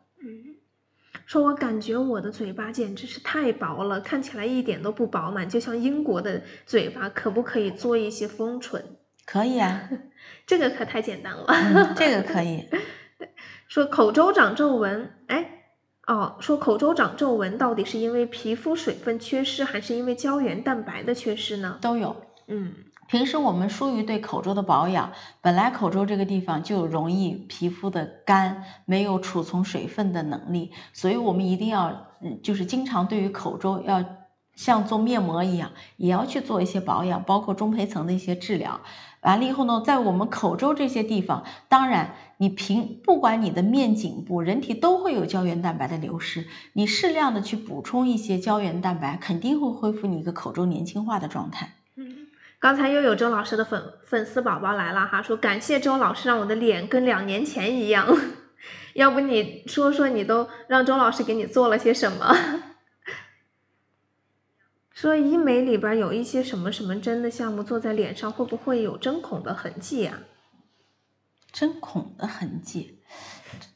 [1.23, 8.97] 嗯，说我感觉我的嘴巴简直是太薄了，看起来一点都不饱满，就像英国的嘴巴，可不可以做一些丰唇？
[9.25, 9.89] 可以啊，
[10.47, 11.45] 这个可太简单了。
[11.47, 12.69] 嗯，这个可以。
[13.69, 15.65] 说口周长皱纹，哎，
[16.07, 21.79] 哦，说口周长皱纹到底是因为皮肤水分缺失，还是因为胶原蛋白的缺失呢？
[21.81, 22.17] 都有。
[22.49, 22.75] 嗯
[23.13, 34.03] 平时我们疏于对口周的保养，本来口周这个地方就容易皮肤的干，没有储存水分的能力，所以我们一定要，嗯，就是经常对于口周要
[34.55, 38.81] 像做面膜一样，也要去做一些保养，包括中胚层的一些治疗。
[39.21, 51.75] 完了以后呢，在我们口周这些地方，当然你平不管你的面颈部，人体都会有胶原蛋白的流失，你适量的去补充一些胶原蛋白，肯定会恢复你一个口周年轻化的状态。
[52.63, 58.07] 刚才又有周老师的粉粉丝宝宝来了哈，说感谢周老师让我的脸跟两年前一样，
[58.95, 62.33] 要不你说说你都让周老师给你做了些什么？
[64.95, 70.21] 说医美里边有一些什么什么针的项目做在脸上，会不会有针孔的痕迹啊？
[71.51, 73.02] 针孔的痕迹，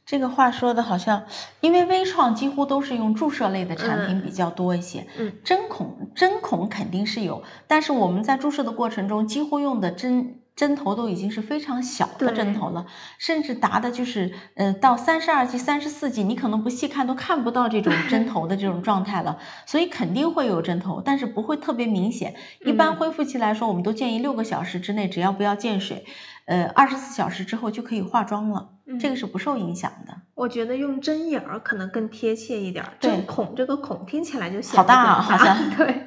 [0.07, 1.25] 这个话说的好像，
[1.61, 12.87] 因为微创几乎都是用注射类的产品比较多一些，嗯针孔针孔肯定是有，但是我们在注射的过程中，几乎用的针针头都已经是非常小的针头了，
[13.19, 22.37] 甚至达的就是，呃，到三十二 G、三十四 G，你可能不细看都看不到这种针头的这种状态了， 所以肯定会有针头，但是不会特别明显。
[22.65, 26.07] 一般嗯恢复期来说，我们都建议六个小时之内，只要不要见水，
[26.47, 30.17] 呃，二十四小时之后就可以化妆了，这个嗯是不受影响的。
[30.35, 32.93] 我觉得用针眼儿可能更贴切一点儿，
[33.27, 36.03] 孔这个孔听起来就显得好大好像 对。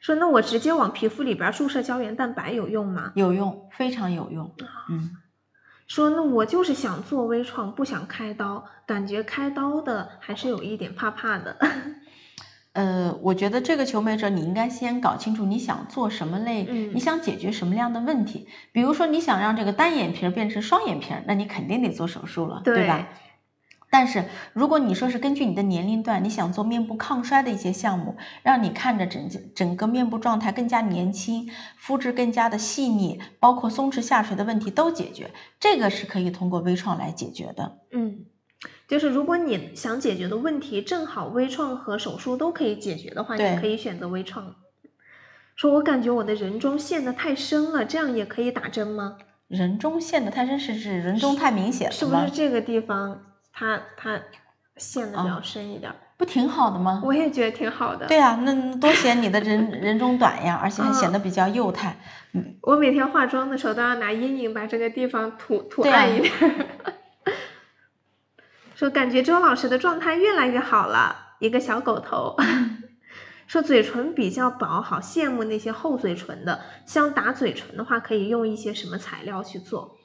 [0.00, 3.12] 说那我直接往皮肤里边注射胶原蛋白有用吗？
[3.14, 4.54] 有用，非常有用。
[4.88, 5.10] 嗯，
[5.88, 11.56] 说那我就是想做微创，不想开刀，感觉开刀的还是有一点怕怕的。
[12.76, 18.48] 呃，我觉得这个求美者你应该先搞清楚你想做什么类，嗯你想解决什么样的问题。
[18.72, 23.08] 比如说你想让这个单眼皮变成双眼皮，那你肯定得做手术了，对吧？
[23.88, 37.78] 但是如果你说是根据你的年龄段，你想做面部抗衰的一些项目，让你看着整整个面部状态更加年轻，肤质更加的细腻，包括松弛下垂的问题都解决，这个是可以通过微创来解决的。
[37.90, 38.26] 嗯，
[38.88, 44.54] 就是如果你想解决的问题正好微创和手术都可以解决的话，你可以选择微创。
[45.56, 49.16] 说我感觉我的人中陷得太深了，这样也可以打针吗？
[49.48, 52.30] 人中陷的太深是指人中太明显了吗是不是？
[52.30, 53.22] 这个地方
[53.52, 54.20] 它它
[54.76, 55.96] 陷的比较啊深一点儿？
[56.16, 57.02] 不挺好的吗？
[57.04, 58.06] 我也觉得挺好的。
[58.06, 61.96] 对啊、那多显你的人人中短呀，而且还显得比较幼态。
[62.62, 66.95] 我每天化妆的时候都要拿阴影把这个地方涂涂暗一点儿。
[68.76, 72.36] 说感觉周老师的状态越来越好了，一个小狗头。
[73.48, 76.60] 说嘴唇比较薄，好羡慕那些厚嘴唇的。
[76.84, 79.96] 像打嘴唇的话，可以用一些什么材料去做？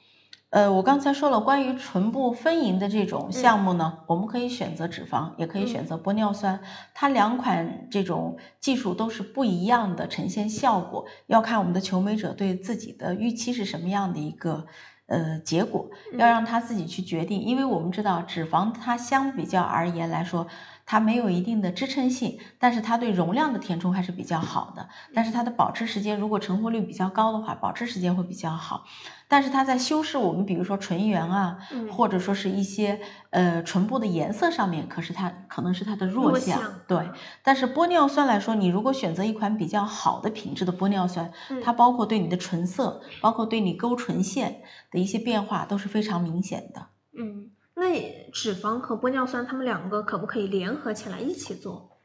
[0.48, 6.62] 呃，我刚才说了，关于唇部丰盈的这种项目呢，我们可以选择脂肪，也可以选择玻尿酸。
[6.94, 14.66] 它两款这种技术都是不一样的呈现效果，要看我们的求美者对自己的预期是什么样的一个
[15.12, 17.40] 呃结果，要让他自己去决定。
[17.42, 20.46] 因为我们知道脂肪它相比较而言来说。
[20.84, 24.88] 它没有一定的支撑性，但是它对容量的填充还是比较好的。
[25.14, 28.84] 但是它的保持时间，如果成活率比较高的话，保持时间会比较好。
[29.28, 31.58] 但是它在修饰我们，比如说唇缘啊，
[31.90, 36.60] 或者说是一些呃唇部的颜色上面，可是它可能是它的弱项。
[36.86, 37.08] 对。
[37.42, 41.32] 但是玻尿酸来说，你如果选择一款比较好的品质的玻尿酸，
[41.64, 46.88] 它包括对你的唇色，包括对你勾唇线的一些变化都是非常明显的。
[47.16, 47.50] 嗯。
[47.82, 51.98] 那脂肪和玻尿酸，它们两个可不可以联合起来一起做？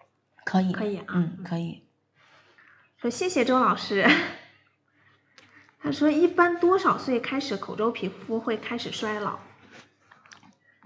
[0.44, 1.84] 可以，可以啊，嗯，可以。
[2.98, 4.04] 说谢谢周老师。
[5.80, 9.38] 他说，一般多少岁开始口周皮肤会开始衰老？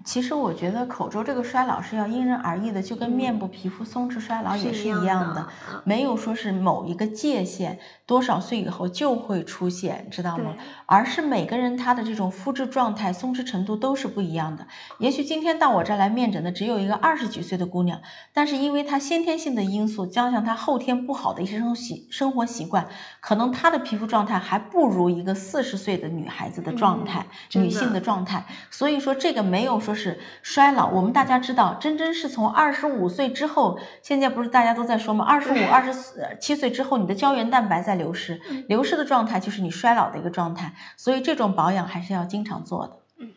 [0.03, 5.47] 其实我觉得口周这个衰老是要因人而异的，就跟面部皮肤松弛衰老也是一样的，
[5.83, 10.55] 没有说是某一个界限，多少岁以后就会出现，知道吗？
[10.87, 14.65] 而是每个人他的这种肤质状态、松弛程度都是不一样的。
[14.97, 18.01] 也许今天到我这儿来面诊的只有一个二十几岁的姑娘，
[18.33, 22.87] 但是因为她先天性的因素，加上她后天不好的一些生习生活习惯，
[23.19, 28.45] 可能她的皮肤状态还不如一个四十岁的女孩子的状态，女性的状态。
[28.71, 29.90] 所以说这个没有说。
[29.91, 35.25] 就是衰老，我们大家知道，真真是从二十五岁之后，现在不是大家都在说吗？
[35.25, 35.93] 二十五、二十
[36.39, 42.99] 七岁之后，你的胶原蛋白在流失， 流失的状态就是你衰老的一个状态，所以这种保养还是要经常做的。
[43.19, 43.31] 嗯，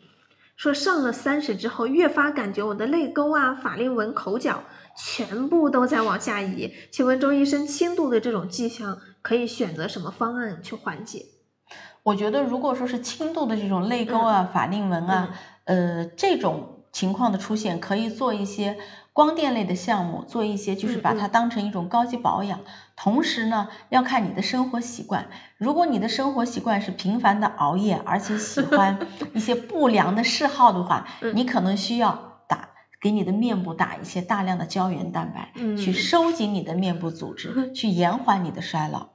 [0.54, 4.62] 说上了三十之后，越发感觉我的泪沟啊、法令纹、口角
[4.96, 11.26] 全部都在往下移，请问周医生，轻度的这种迹象可以选择什么方案去缓解？
[12.04, 15.34] 我觉得，如果说是轻度的这种泪沟啊、法令纹啊。
[15.64, 18.76] 呃，这种情况的出现，可以做一些
[19.12, 22.60] 光电类的项目，做一些就是把它当成一种高级保养。
[22.96, 25.28] 同时呢，要看你的生活习惯。
[25.58, 28.98] 如果你的生活习惯是频繁的熬夜，而且喜欢
[29.34, 32.68] 一些不良的嗜好的话，你可能需要打
[33.00, 39.13] 给你的面部打一些大量的胶原蛋白，去收紧你的面部组织， 去延缓你的衰老。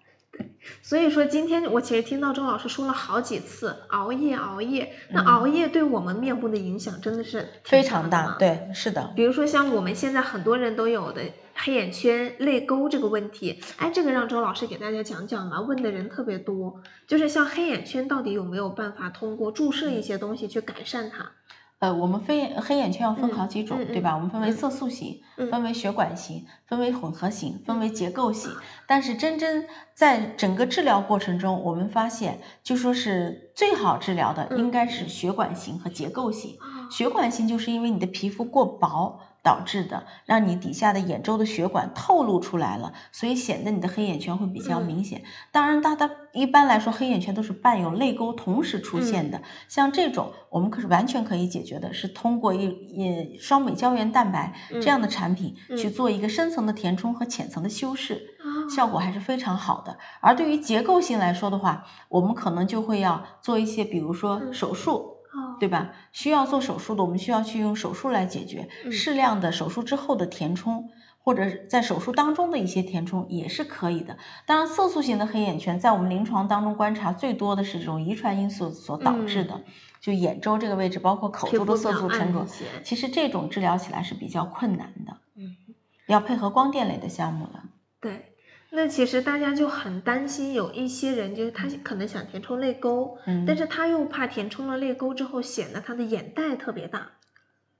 [0.81, 4.93] 所以说，今天我其实听到周老师说了好几次熬夜，熬夜。
[5.09, 9.11] 那熬夜对我们面部的影响真的是非常大，对，是的。
[9.15, 11.21] 比如说像我们现在很多人都有的
[11.55, 15.61] 黑眼圈、泪沟这个问题，哎，这个让周老师给大家讲讲吧。
[15.61, 21.31] 问的人特别多，就是像黑眼圈到底有没有办法通过注射一些东西去改善它？
[21.79, 24.13] 呃，我们非黑眼圈要分好几种，对吧？
[24.13, 28.51] 我们分为色素型，分为血管型，分为混合型，分为结构型。
[28.85, 36.57] 但是真真在整个治疗过程中，我们发现，就说是最好治疗的应该是血管型和结构型。
[36.91, 39.21] 血管型就是因为你的皮肤过薄。
[39.41, 45.23] 导致的，让你底下的眼周的血管透露出来了，所以显得你的黑眼圈会比较明显。
[45.51, 58.21] 当然，大家一般来说黑眼圈都是伴有泪沟同时出现的，像这种我们可是完全可以解决的，是通过一一双美胶原蛋白这样的产品去做一个深层的填充和浅层的修饰，
[58.75, 59.97] 效果还是非常好的。
[60.21, 65.18] 而对于结构性来说的话，我们可能就会要做一些，比如说手术。
[65.59, 65.91] 对吧？
[66.11, 68.69] 需要做手术的，我们需要去用手术来解决。
[68.91, 74.17] 适量的手术之后的填充，或者在手术当中的一些填充也是可以的。
[74.45, 79.61] 当然，色素型的黑眼圈在我们临床当中观察最多的是这种遗传因素所导致的，
[79.99, 82.47] 就眼周这个位置，包括口周的色素沉着。
[82.83, 85.55] 其实这种治疗起来是比较困难的，嗯，
[86.07, 87.63] 要配合光电类的项目了。
[87.99, 88.28] 对。
[88.71, 97.13] 那其实大家就很担心，有一些人就是他可能想填充泪沟，嗯，但是他又怕填充了泪沟之后显得他的眼袋特别大，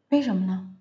[0.10, 0.75] 为什么呢？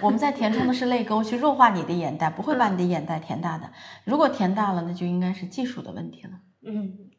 [0.00, 3.70] 我们在填充的是泪沟，去弱化你的眼袋，不会把你的眼袋填大的。
[4.04, 6.40] 如果填大了，那就应该是技术的问题了。
[6.62, 7.10] 嗯，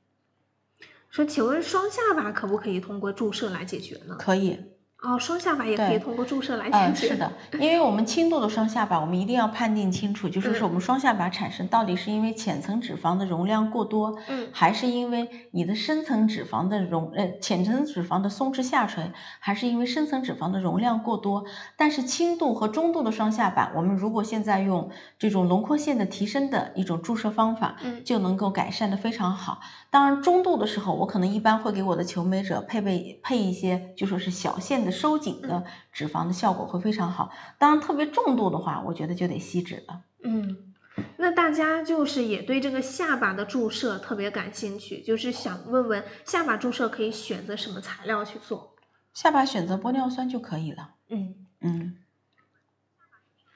[1.10, 4.16] 说，请问双下巴可不可以通过注射来解决呢？
[4.20, 4.60] 可以。
[5.02, 7.08] 哦，双下巴也可以通过注射来解决。
[7.08, 21.46] 是的，因为我们轻度的双下巴，我们一定要判定清楚，就是说我们双下巴产生到底是因为浅层脂肪的容量过多，嗯，还是因为你的深层脂肪的容呃浅层脂肪的松弛下垂，还是因为深层脂肪的容量过多？
[21.76, 29.62] 但是轻度和中度的双下巴，我们如果现在用这种轮廓线的提升的一种注射方法，嗯，就能够改善的非常好。
[29.92, 37.30] 当然，中度的时候，我可能一般会给我的求美者配备配一些，就说是小线的收紧的脂肪的效果会非常好。
[37.60, 40.02] 当然，特别重度的话，我觉得就得吸脂了。
[40.24, 40.74] 嗯。
[41.18, 48.76] 那大家就是也对这个下巴的注射特别感兴趣，就是想问问下巴注射可以选择什么材料去做？
[49.14, 50.96] 下巴选择玻尿酸就可以了。
[51.10, 51.98] 嗯，嗯，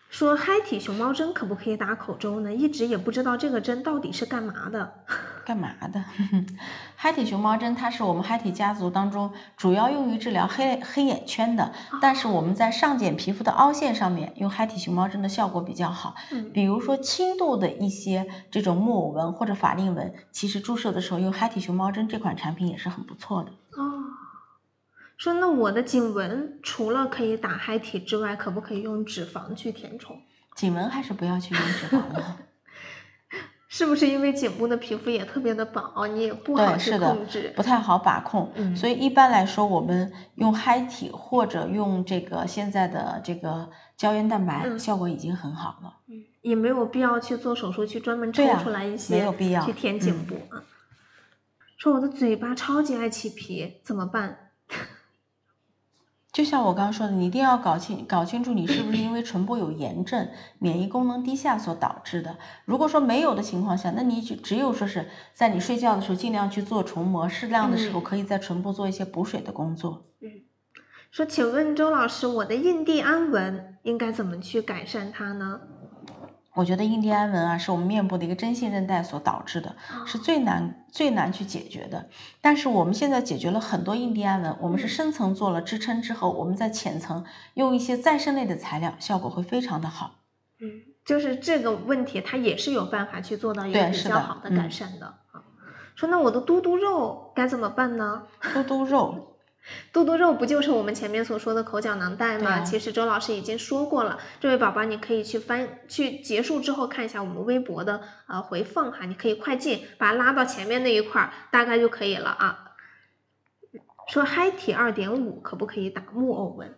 [0.10, 2.54] 说嗨体熊猫针可不可以打口周呢？
[2.54, 5.06] 一直也不知道这个针到底是干嘛的。
[5.46, 6.04] 干嘛的？
[6.98, 11.72] 嗨体熊猫针它是我们嗨体家族当中主要用于治疗黑黑眼圈的，
[12.02, 16.16] 但是我们在上睑皮肤的凹陷上面用嗨体熊猫针的效果比较好。
[16.32, 23.52] 嗯比如说轻度的一些这种木偶纹或者法令纹，其实注射的时候用嗨体熊猫针这款产品也是很不错的。
[23.52, 24.04] 哦，
[25.18, 30.20] 说那我的颈纹除了可以打嗨体之外，可不可以用脂肪去填充？
[30.56, 32.38] 颈纹还是不要去用脂肪了。
[33.78, 38.50] 是不是因为颈部的皮肤也特别的薄，你也不好，去控制？，不太好把控。
[38.56, 45.98] 嗯所以一般来说，我们用嗨体或者用这个现在的这个胶原蛋白，嗯效果已经很好了。
[46.08, 50.64] 嗯，也没有必要去做手术去专门抽出来一些，没有必要去填颈嗯部啊。
[51.76, 54.45] 说我的嘴巴超级爱起皮，怎么办？
[56.36, 60.28] 就像我刚刚说的，你一定要搞清搞清楚你是不是因为唇部有炎症、
[60.60, 62.36] 免疫功能低下所导致的。
[62.66, 70.08] 如果说没有的情况下，那你就只有说是在你睡觉的时候尽量去做唇膜，适量的时候嗯可以在唇部做一些补水的工作。
[70.20, 70.44] 嗯
[71.10, 75.62] 说，请问周老师，我的印第安纹应该怎么去改善它呢？
[76.56, 79.76] 我觉得印第安纹啊，是我们面部的一个真性韧带所导致的，
[80.06, 82.10] 是最难最难去解决的。
[82.42, 90.22] 但是我们现在解决了很多印第安纹，我们是嗯深层做了支撑之后，我们在浅层用一些再生类的材料，效果会非常的好。
[90.62, 95.44] 嗯，就是这个问题，它也是有办法去做到一个比较好的改嗯善的啊。
[95.96, 98.24] 说那我的嘟嘟肉该怎么办呢？
[98.54, 99.35] 嘟嘟肉，
[99.92, 102.52] 嘟嘟肉不就是我们前面所说的口角囊袋吗？
[102.52, 112.74] 啊其实周老师已经说过了，这位宝宝你可以去翻去结束之后看一下我们微博的呃回放哈，你可以快进把它拉到前面那一块儿，大概就可以了啊。
[114.08, 116.76] 说嗨体二点五可不可以打木偶纹？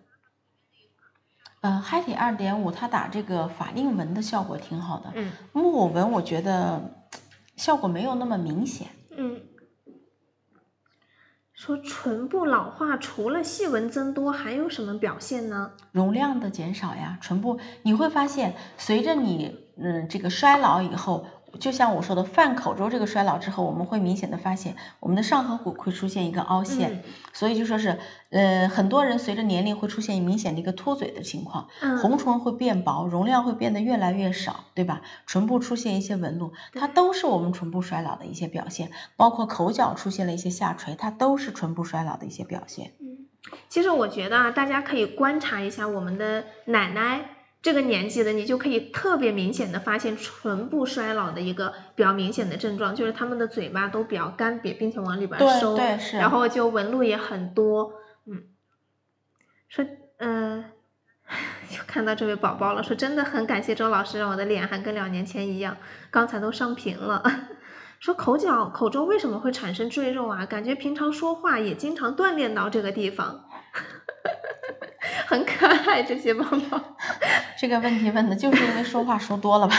[1.59, 5.11] 呃，嗨体二点五，它打这个法令纹的效果挺好的。
[5.15, 7.05] 嗯木偶纹我觉得
[7.57, 8.87] 效果没有那么明显。
[9.09, 9.41] 嗯。
[11.57, 15.71] 说唇部老化除了细纹增多，还有什么表现呢？
[15.91, 21.25] 容量的减少呀，唇部你会发现，随着你嗯这个衰老以后，
[21.59, 27.03] 就像我说的泛口周这个衰老之后，我们会明显的发现我们的上颌骨会出现一个凹陷，嗯。
[27.33, 27.97] 所以就说是
[28.29, 31.97] 呃很多人随着年龄会出现明显的一个脱嘴的情况，嗯。
[31.97, 35.01] 红唇会变薄，容量会变得越来越少，对吧？
[35.25, 42.91] 唇部出现一些纹路，它都是我们唇部衰老的一些表现，包括口角出现了一些下垂，它都是唇部衰老的一些表现。
[42.99, 43.25] 嗯。
[43.69, 47.36] 其实我觉得啊，大家可以观察一下我们的奶奶
[47.67, 57.91] 这个年纪的，你就可以特别明显的发现唇部衰老的一个比较明显的症状，就是他们的嘴巴都比较干瘪，并且往里边收，对是然后就纹路也很多。
[58.25, 58.43] 嗯，
[59.67, 59.85] 说
[60.19, 60.63] 嗯。
[61.77, 65.75] 又看到这位宝宝了，说真的很感谢周老师，让我的脸还跟两年前一样，
[66.09, 67.21] 刚才都上屏了。
[67.99, 70.45] 说口角口周为什么会产生赘肉啊？
[70.45, 73.43] 感觉平常说话也经常锻炼到这个地方，
[75.27, 76.81] 很可爱这些宝宝。
[77.59, 79.75] 这个问题问的就是因为说话说多了吧？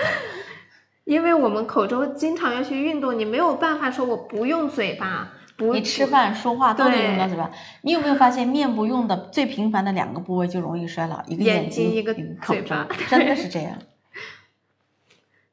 [1.04, 7.50] 因为我们口中经常要去运动，你没有办法说我不用嘴巴，不你吃饭说话都得用到嘴巴。
[7.80, 11.22] 你有没有发现面部用的最频繁的两个部位就容易衰老？
[11.26, 13.78] 一个眼眼睛，一个口嘴巴周， 真的是这样。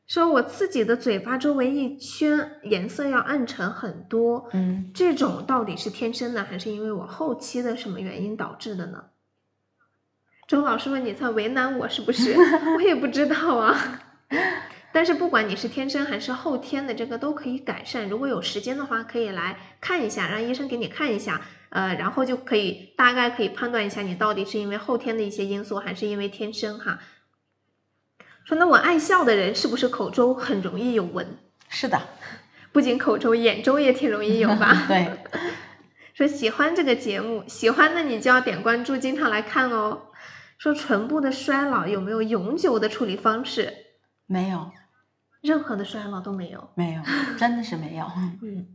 [0.10, 9.04] 说我自己的嘴巴周围一圈颜色要暗沉很多，嗯，这种到底是天生的，还是因为我后期的什么原因导致的呢？
[10.48, 12.36] 周老师问你在为难我是不是？
[12.76, 14.02] 我也不知道啊。
[14.92, 18.10] 但是不管你是天生还是后天的，这个都可以改善。
[18.10, 21.40] 如果有时间的话，可以来看一下，让医生给你看一下，
[21.70, 27.00] 呃，然后就可以大概可以判断一下你到底是因为后天的一些因素，还是因为天生哈。
[28.50, 31.38] 说那我爱笑的人是不是口周很容易有纹？
[31.70, 32.02] 是的，
[32.72, 34.86] 不仅口周，眼周也挺容易有吧？
[34.90, 35.20] 对，
[36.16, 40.08] 说喜欢这个节目，喜欢的你就要点关注，经常来看哦。
[40.58, 43.72] 说唇部的衰老有没有永久的处理方式？
[44.26, 44.72] 没有，
[45.42, 46.72] 任何的衰老都没有。
[46.74, 47.04] 没有，
[47.38, 48.08] 真的是没有。
[48.42, 48.66] 嗯。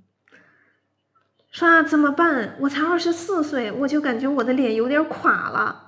[1.51, 2.57] 说啊，怎么办？
[2.61, 5.84] 我才二十四岁，我就感觉我的脸有点垮了。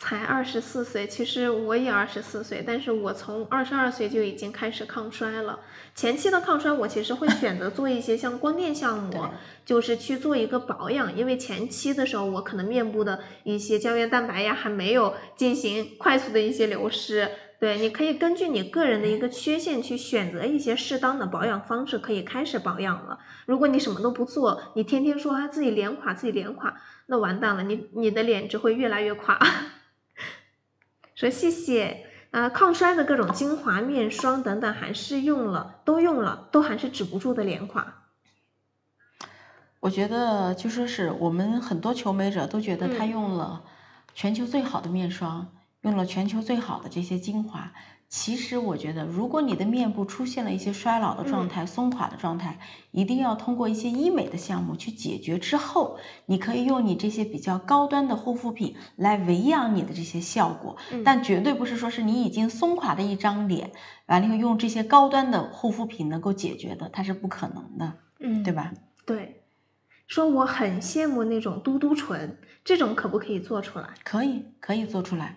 [0.00, 5.58] 才二十四岁，其实我也二十四岁，但是我从二十二岁就已经开始抗衰了。
[5.92, 9.26] 前期的抗衰，我其实会选择做一些像光电项目，
[9.64, 17.28] 就是去做一个保养，因为前期的时候我可能面部的一些胶原蛋白呀还没有进行快速的一些流失。
[17.58, 23.18] 对，你可以根据你个人的一个缺陷去选择一些适当的保养方式，可以开始保养了。
[23.46, 29.36] 如果你什么都不做，你天天说啊自己脸垮，自己脸垮，那完蛋了，你你的脸只会越来越垮。
[31.18, 38.04] 说谢谢，呃，抗衰的各种精华、面霜等等，还是用了，都用了，都还是止不住的脸垮。
[39.80, 43.64] 我觉得就说是我们很多求美者都觉得他用了
[44.14, 45.48] 全球最好的面霜，
[45.80, 47.72] 用了全球最好的这些精华。
[48.08, 52.58] 其实我觉得，如果你的面部出现了一些衰老的状态、松垮的状态，
[52.90, 60.78] 一定要通过一些医美的项目去解决之后，你可以用你这些比较高端的护肤品来维养你的这些效果。
[61.04, 63.72] 但绝对不是说是你已经松垮的一张脸，
[64.06, 68.72] 完了以后用这些高端的护肤品能够解决的，它是不可能的，嗯，对吧？
[69.04, 69.44] 对。
[70.06, 73.90] 说我很羡慕那种嘟嘟唇，这种可不可以做出来？
[74.02, 75.36] 可以，可以做出来。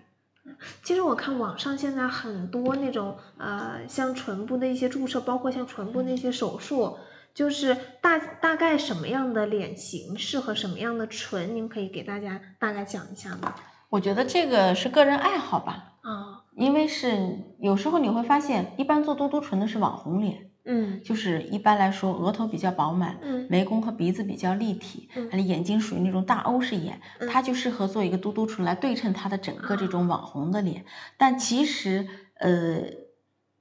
[0.84, 6.98] 其实我看网上现在很多那种呃，像唇部的一些注射，包括像唇部那些手术，
[7.34, 13.56] 就是大大概什么样的脸型适合什么样的唇，您可以给大家大概讲一下吗？
[13.90, 15.96] 我觉得这个是个人爱好吧。
[16.02, 20.51] 啊，因为是有时候你会发现，一般做嘟嘟唇的是网红脸。
[20.66, 30.86] 嗯，就是一般来说，额头比较饱满，嗯，眉弓和鼻子比较立体，嗯，他的眼睛属于那种大欧式眼，他就适合做一个嘟嘟唇来对称他的整个这种网红的脸。
[31.18, 32.08] 但其实，
[32.40, 32.82] 呃。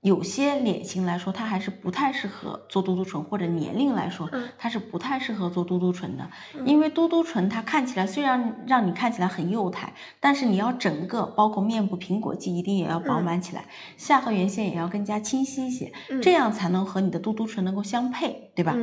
[0.02, 6.26] 有些脸型来说，它还是不太适合做嘟嘟唇，或者年龄来说，它是不太适合做嘟嘟唇的。
[6.64, 13.66] 因为嘟嘟唇它看起来虽然让你看起来很幼态，但是你要整个包括面部苹果肌一定也要饱满起来，
[13.98, 15.92] 下颌缘线也要更加清晰一些，
[16.22, 18.74] 这样才能和你的嘟嘟唇能够相配，对吧？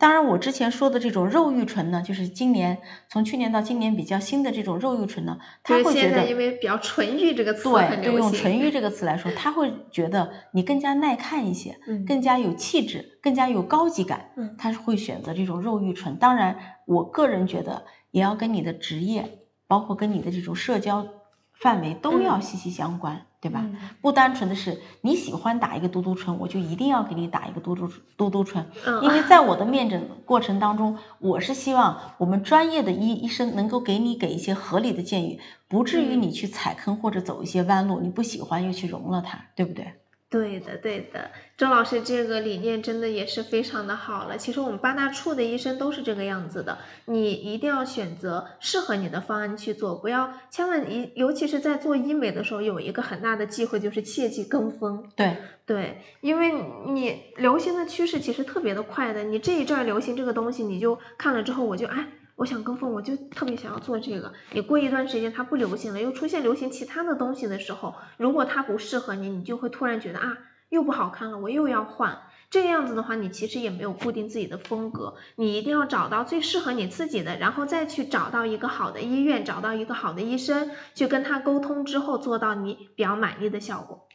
[0.00, 10.63] 当然，我之前说的这种肉欲唇呢，就是今年从去年到今年比较新的这种肉欲唇呢，他会觉得因为比较纯欲这个词对，就用纯欲这个词来说，他会觉得你。
[10.64, 16.16] 更加耐看一些，嗯，更加有气质，更加有高级感，嗯，他是会选择这种肉欲唇。
[16.16, 16.56] 当然，
[16.86, 21.06] 我个人觉得也要跟你的职业，包括跟你的这种社交
[21.52, 23.64] 范围都要息息相关，对吧？
[24.02, 28.66] 不单纯的是你喜欢打一个嘟嘟唇，我就一定要给你打一个嘟嘟嘟嘟唇，
[29.02, 35.38] 因为在我的面诊过程当中，我是希望我们专业的医医生能够给你给一些合理的建议，
[35.68, 39.94] 不至于你去踩坑或者走一些弯路，你不喜欢又去融了它，对不对？
[40.34, 44.36] 对的，对的，周老师这个理念真的也是非常的好了。
[44.36, 55.08] 其实我们八大处的医生都是这个样子的，你一定要选择适合你的方案去做，不要千万一，尤其是在做医美的时候，有一个很大的忌讳就是切忌跟风。
[55.14, 56.52] 对对，因为
[56.86, 62.08] 你流行的趋势其实特别的快的，你这一阵流行这个东西，你就看了之后，我就哎。
[62.36, 64.32] 我想跟风，我就特别想要做这个。
[64.52, 72.18] 你过一段时间它不流行了，又出现流行其他的东西的时候，如果它不适合你，你就会突然觉得啊，又不好看了，我又要换。
[72.50, 75.14] 这样子的话，你其实也没有固定自己的风格。
[75.36, 84.08] 你一定要找到最适合你自己的，然后再去找到一个好的医院，找到一个好的医生，去跟他沟通之后，做到你比较满意的效果。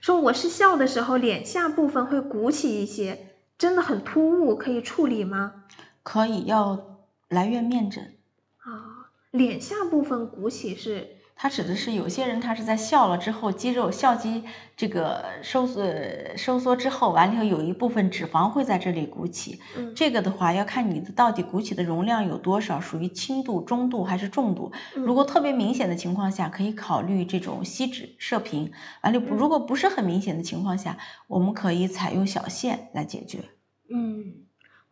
[0.00, 5.64] 说我是笑的时候，脸下部分会鼓起一些，真的很突兀，可以处理吗？
[6.02, 6.93] 可以，要。
[7.28, 8.14] 来院面诊
[8.58, 14.44] 啊，脸下部分鼓起是，它指的是有些人他是在笑了之后，肌肉笑肌
[14.76, 15.82] 这个收缩
[16.36, 19.60] 收缩之后，完了以后有一部分脂肪会在这里鼓起。
[19.76, 24.72] 嗯，这个的话要看你的到底鼓起的容量有多少，属于轻度、中度还是重度。
[24.94, 28.72] 如果特别明显的情况下，可以考虑这种吸脂射频。
[29.02, 30.96] 完了，如果不是很明显的情况下，
[31.26, 33.44] 我们可以采用小线来解决。
[33.90, 34.43] 嗯。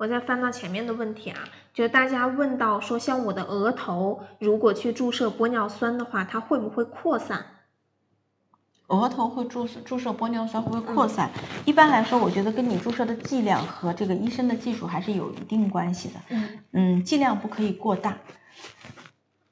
[0.03, 7.47] 我再翻到前面的问题啊，就是大家问到说，像我的额头，如果去注射玻尿酸的话，它会不会扩散？
[8.89, 11.31] 额头会注射注射玻尿酸会不会扩散？
[11.65, 16.15] 一般来说，我觉得跟你注射的剂量和这个医生的技术还是有一定关系的。
[16.31, 18.19] 嗯嗯，剂量不可以过大。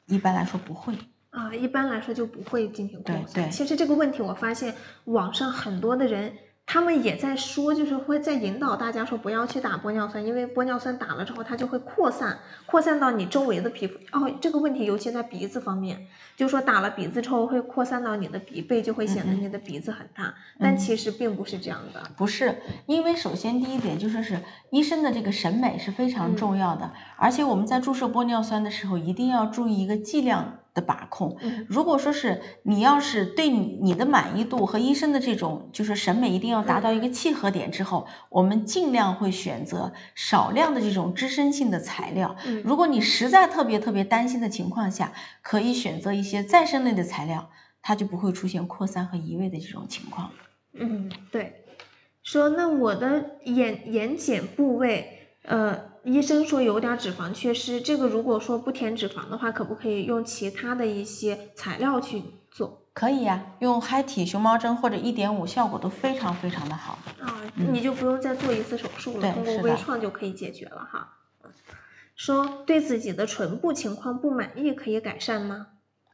[0.06, 0.92] 一般来说不会
[1.30, 3.24] 啊，一般来说就不会进行扩散。
[3.26, 3.50] 对对。
[3.50, 4.74] 其实这个问题，我发现
[5.04, 6.32] 网上很多的人。
[6.72, 13.98] 他们也在说，就是会在引导大家说不要去打玻尿酸，因为玻尿酸打了之后它就会扩散，扩散到你周围的皮肤。
[14.12, 16.06] 哦，这个问题尤其在鼻子方面，
[16.36, 20.32] 就说打了鼻子之后会扩散到你的鼻背，就会显得你的鼻子很大。
[20.60, 22.08] 但其实并不是这样的。
[22.16, 24.38] 不是，因为首先第一点就说是
[24.70, 30.59] 医生的这个审美是非常重要的，而且我们在注射玻尿酸的时候一定要注意一个剂量。
[30.74, 31.36] 的把控。
[31.42, 42.36] 嗯如果说是你要是对你你的满意度和医生的这种就是审美一定要达到一个契合点之后，我们尽量会选择少量的这种支撑性的材料。
[42.46, 45.12] 嗯如果你实在特别特别担心的情况下，
[45.42, 47.50] 可以选择一些再生类的材料，
[47.82, 50.30] 它就不会出现扩散和移位的这种情况。
[50.72, 51.64] 嗯，对，
[52.22, 66.98] 说那我的眼眼睑部位，呃，医生说有点脂肪缺失，这个如果说不填脂肪的话，可不可以用其他的一些材料去做可以呀、用嗨体熊猫针或者一点五，效果都非常非常的好。
[67.20, 67.40] 啊？
[67.56, 71.16] 嗯你就不用再做一次手术了，通过微创就可以解决了哈。
[71.44, 71.50] 嗯
[72.16, 75.68] 说对自己的唇部情况不满意，可以改善吗？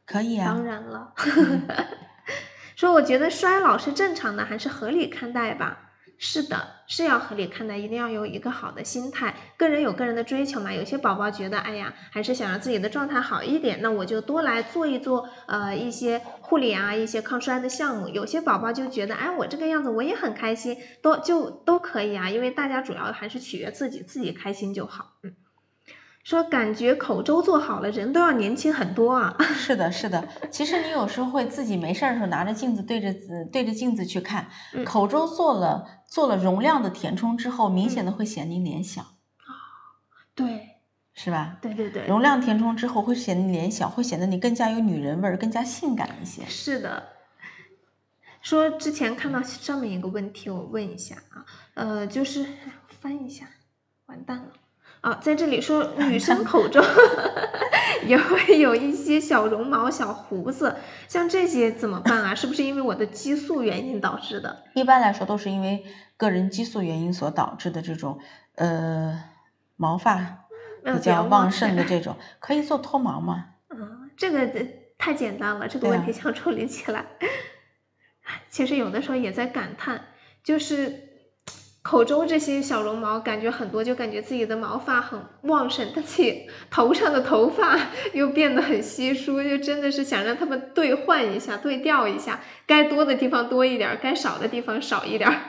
[0.05, 1.13] 可以啊、当然了。
[2.77, 5.86] 说我觉得衰老是正常的，还是合理看待吧。
[6.19, 9.35] 是的，是要合理看待，一定要有一个好的心态。
[9.55, 18.07] 个人有个人的追求嘛，有些宝宝觉得，哎呀，还是想让自己的状态好一点，那我就多来做一做，呃，一些护理啊，一些抗衰的项目。
[18.07, 25.13] 有些宝宝就觉得，哎，我这个样子我也很开心，都就都可以啊，因为大家主要还是取悦自己，自己开心就好。
[25.21, 25.35] 嗯，
[26.27, 29.33] 说感觉口周做好了，人都要年轻很多啊。
[29.55, 30.27] 是的，是的。
[30.51, 39.05] 其实你有时候会自己没事儿的时候拿着镜子对着呃对着镜子去看，嗯口周做了做了容量的填充之后，明显的会显你脸小，
[40.35, 40.81] 对，
[41.13, 41.59] 是吧？
[41.61, 46.43] 对对对，容量填充之后会显你脸小，会显得你更加有女人味儿，更加性感一些。
[46.45, 47.07] 是的。
[48.41, 53.47] 说之前看到上面一个问题，我问一下啊，呃，就是哎翻一下，
[54.07, 54.51] 完蛋了。
[55.01, 56.83] 啊，在这里说女生口中
[58.05, 60.75] 也会有一些小绒毛、小胡子，
[61.07, 62.35] 像这些怎么办啊？
[62.35, 64.63] 是不是因为我的激素原因导致的？
[64.73, 65.85] 一般来说都是因为
[66.17, 68.19] 个人激素原因所导致的这种
[68.55, 69.23] 呃
[69.75, 70.45] 毛发
[70.83, 73.45] 呃比较旺盛的这种，可以做脱毛吗？
[73.69, 74.65] 嗯，这个呃
[74.97, 77.05] 太简单了，这个问题想 处理起来。
[78.49, 80.01] 其实有的时候也在感叹，
[80.43, 81.06] 就是
[81.89, 87.79] 口周这些小绒毛，感觉很多就感觉自己的毛发很旺盛，但自己 头上的头发
[88.11, 95.39] 又变得很稀疏，就真的是想让它们兑换一下、对调一下，该多的地方多一点儿，该少的地方少一点儿。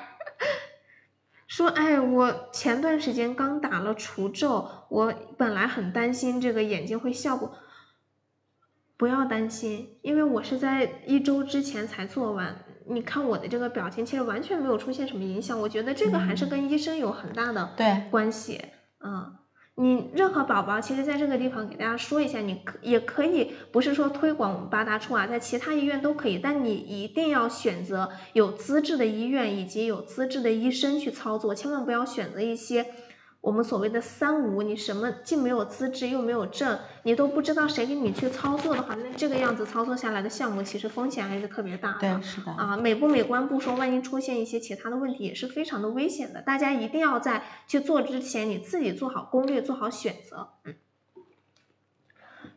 [1.49, 7.53] 说，哎，我前段时间刚打了除皱，我本来很担心这个眼睛会效果。
[8.97, 12.65] 不要担心，因为我是在一周之前才做完。
[12.89, 15.61] 你看我的这个表情，其实完全没有出现什么影响。
[15.61, 18.61] 我觉得这个还是跟医生有很大的对，关系。
[19.05, 19.37] 嗯，
[19.77, 32.87] 你任何宝宝，其实在这个地方给大家说一下，你可也可以，不是说推广我们八大处啊，在其他医院都可以，但你一定要选择有资质的医院以及有资质的医生去操作，千万不要选择一些。
[33.41, 42.01] 我们所谓的三无，你什么既没有资质又没有证，你都不知道谁给你去操作的话，那这个样子操作下来的项目其实风险还是特别大的。
[42.01, 42.51] 对，是的。
[42.53, 46.43] 啊，美不美观不说，万一出现一些其他的问题，也是非常的危险的。
[46.43, 50.49] 大家一定要在去做之前，你自己做好攻略，做好选择。
[50.65, 50.75] 嗯，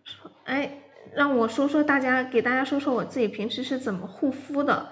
[0.04, 0.80] 说，哎，
[1.14, 4.90] 让我说说大家，给大家说说我自己平时是怎么护肤的。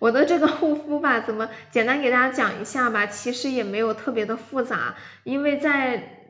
[0.00, 3.06] 我的这个护肤吧，怎么简单给大家讲一下吧？
[3.06, 6.26] 其实也没有特别的复杂，因为在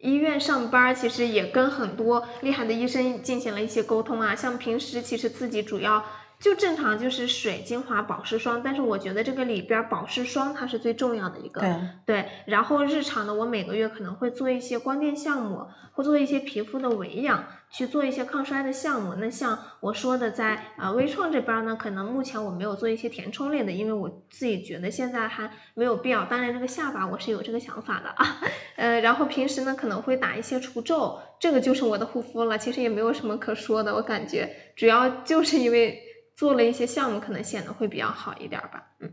[0.00, 4.36] 医院上班，其实也跟很多厉害的医生进行了一些沟通啊。
[4.36, 6.04] 像平时其实自己主要
[6.38, 11.62] 就正常就是水、精华、保湿霜，但是我觉得这个里边保湿霜它是最重要的一个。
[11.62, 17.42] 对，对，然后日常的我每个月可能会做一些光电项目，会做一些皮肤的维养，
[17.74, 19.14] 去做一些抗衰的项目。
[19.16, 26.24] 那像我说的在，呃微创这边呢，可能目前我没有做一些填充类的，因为我自己觉得现在还没有必要。
[26.26, 28.38] 当然，这个下巴我是有这个想法的啊。
[28.76, 32.56] 呃，然后平时呢可能会打一些除皱，这个就是我的护肤了。
[32.56, 36.00] 其实也没有什么可说的，我感觉主要就是因为
[36.36, 38.90] 做了一些项目，可能显得会比较好一点吧。
[39.00, 39.12] 嗯。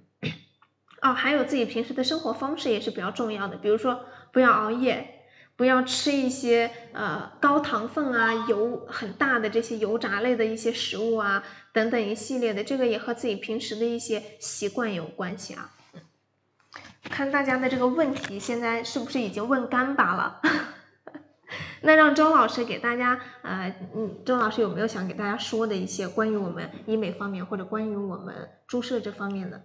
[1.02, 4.02] 哦，还有自己平时的生活方式也是比较重要的，比如说
[4.32, 5.21] 不要熬夜，
[5.56, 15.72] 不要吃一些呃高糖分啊、油很大的这些油炸类的一些食物啊，等等一系列的，这个也和自己平时的一些习惯有关系啊。
[17.04, 20.42] 看大家的这个问题，现在是不是已经问干巴了？
[21.82, 29.62] 那让周老师给大家，呃，嗯，周老师有没有想给大家说的一些关于我们医美方面或者关于我们注射这方面的？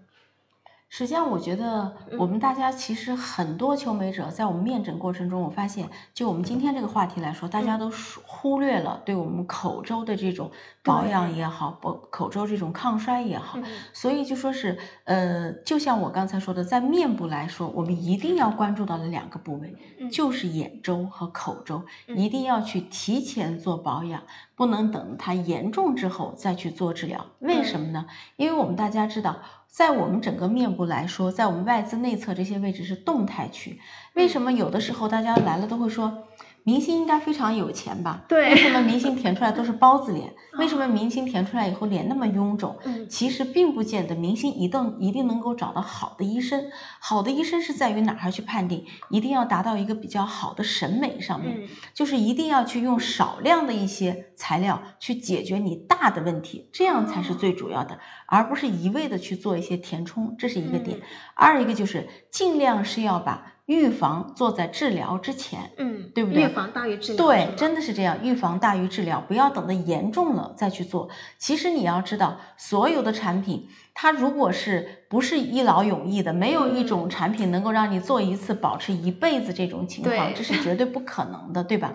[0.88, 7.90] 实际上，我觉得我们大家其实很多求美者在我们面诊过程中，我发现，就我们今天这个话题来说，大家都
[8.24, 10.50] 忽略了对我们口周的这种
[10.82, 13.58] 保养也好，口口周这种抗衰也好，
[13.92, 19.76] 所以就说是，呃，就像我刚才说的，在面部来说，我们一定要关注到的两个部位，
[20.10, 24.22] 就是眼周和口周，一定要去提前做保养，
[24.54, 27.26] 不能等它严重之后再去做治疗。
[27.40, 28.06] 为什么呢？
[28.36, 29.36] 因为我们大家知道。
[29.68, 33.80] 在我们整个面部来说，在我们外眦内侧这些位置是动态区。
[34.14, 36.28] 为什么有的时候大家来了都会说？
[36.66, 38.24] 明星应该非常有钱吧？
[38.26, 38.50] 对。
[38.50, 40.34] 为什么明星填出来都是包子脸？
[40.58, 42.76] 为什么明星填出来以后脸那么臃肿？
[42.82, 46.64] 嗯，其实并不见得明星一定一定能够找到好的医生。
[46.98, 48.84] 好的医生是在于哪儿去判定？
[49.10, 60.98] 一定要达到一个比较好的审美上面，就是一定要去用少量的一些材料去解决你大的问题，这样才是最主要的，而不是一味的去做一些填充，这是一个点。
[61.36, 63.52] 二一个就是尽量是要把。
[63.66, 66.44] 预防做在治疗之前，嗯，对不对？
[66.44, 68.18] 预防大于治疗，对，真的是这样。
[68.22, 71.08] 预防大于治疗，不要等的严重了再去做。
[71.36, 81.94] 其实你要知道，所有的产品，它如果是不是一劳永逸的，没有一种产品能够让你做一次保持一辈子这种情况，这是绝对不可能的，对吧？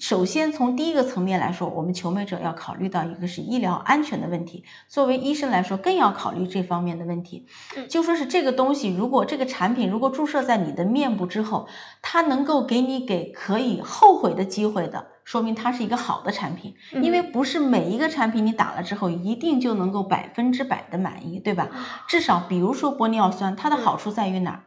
[0.00, 4.64] 首先，从第一个层面来说，我们求美者要考虑到一个是医疗安全的问题。
[4.88, 7.46] 作为医生来说，更要考虑这方面的问题。
[7.90, 11.68] 就说是这个东西，如果这个产品如果注射在你的面部之后，
[12.00, 16.74] 它能够给你给可以后悔的机会的，说明它是一个好的产品。
[17.02, 21.68] 因为不是每一个产品你打了之后一定就能够百分之百的满意，对吧？
[22.08, 24.64] 至少比如说玻尿酸，它的好处在于哪儿？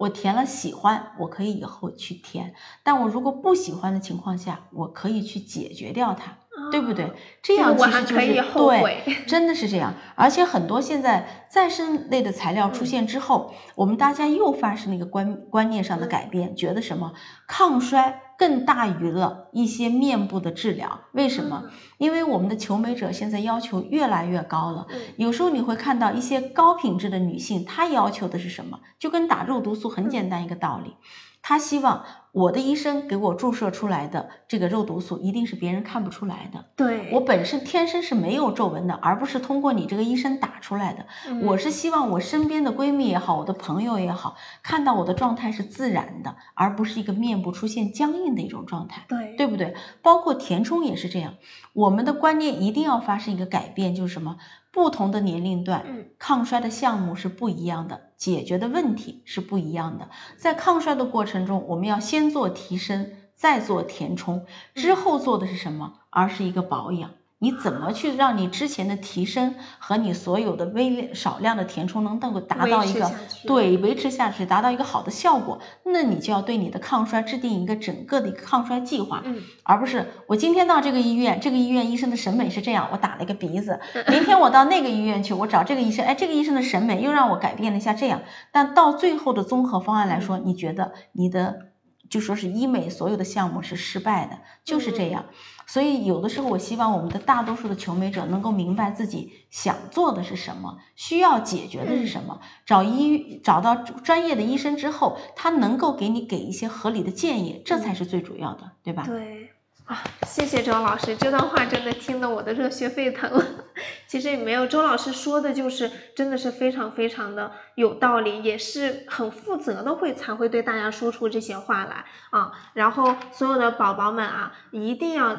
[0.00, 6.38] 我填了喜欢，我可以以后去填；但我如果不喜欢的情况下，我可以去解决掉它，
[6.70, 7.12] 对不对？
[7.42, 9.94] 这样其实就是对，真的是这样。
[10.14, 17.12] 而且很多现在再生类的材料出现之后，我们大家又发生了一个观观念上的改变，觉得什么
[17.46, 18.22] 抗衰。
[18.40, 21.64] 更大于了一些面部的治疗，为什么？
[21.98, 24.86] 因为我们的求美者现在要求越来越高了。
[25.16, 28.80] 有时候你会看到一些高品质的女性，她要求的是什么？
[28.98, 30.94] 就跟打肉毒素很简单一个道理，
[31.42, 32.04] 她希望。
[32.32, 36.66] 我的医生给我注射出来的这个肉毒素一定是别人看不出来的。
[36.76, 41.06] 对我本身天生是没有皱纹的，而不是通过你这个医生打出来的。
[41.42, 49.06] 我是希望我身边的闺蜜也好，我的朋友也好，看到我的状态是自然的，而不是一个面部出现僵硬的一种状态。
[49.08, 49.74] 对，对不对？
[50.00, 51.34] 包括填充也是这样。
[51.72, 54.36] 我们的观念一定要发生一个改变，就是什么？
[54.70, 55.84] 不同的年龄段，
[56.16, 60.10] 抗衰的项目是不一样的，解决的问题是不一样的。
[60.36, 64.44] 在抗衰的过程中，我们要先做提升，再做填充，
[64.74, 65.94] 之后做的是什么？
[66.10, 67.12] 而是一个保养。
[67.42, 73.10] 你怎么去让你之前的提升和你所有的微少量的填充能能够达到一个
[73.46, 75.58] 对维持下去，达到一个好的效果？
[75.86, 88.20] 那你就要对你的抗衰制定一个整个的一个抗衰计划，嗯，而不是我今天到这个医院，这个医院医生的审美是这样，我打了一个鼻子，明天我到那个医院去，我找这个医生，哎，这个医生的审美又让我改变了一下这样，
[88.52, 91.70] 但到最后的综合方案来说，你觉得你的？
[92.10, 95.26] 就说是医美所有的项目是失败的，就是这样。
[95.70, 102.40] 所以有的时候，我希望我们的大多数的求美者能够明白自己想做的是什么，需要解决的是什么。
[102.66, 109.04] 找医找到专业的医生之后，他能够给你给一些合理的建议，这才是最主要的，对吧？
[109.06, 109.50] 对。
[109.84, 113.28] 啊，谢谢周老师，这段话真的听得我的热血沸腾。
[114.06, 122.52] 其实也没有，周老师说的就是真的是非常非常的有道理，也是很负责的会才会对大家说出这些话来啊。
[122.74, 125.36] 然后所有的宝宝们啊，一定要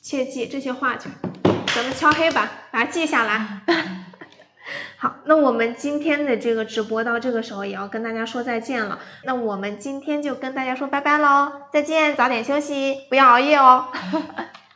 [0.00, 1.10] 切记这些话，就
[1.74, 3.60] 咱们敲黑板，把它记下来。
[4.98, 8.98] 好，那我们今天的这个直播到这个时候也要跟大家说再见了。
[9.24, 13.88] 那我们今天就跟大家说拜拜喽，再见，早点休息，不要熬夜哦。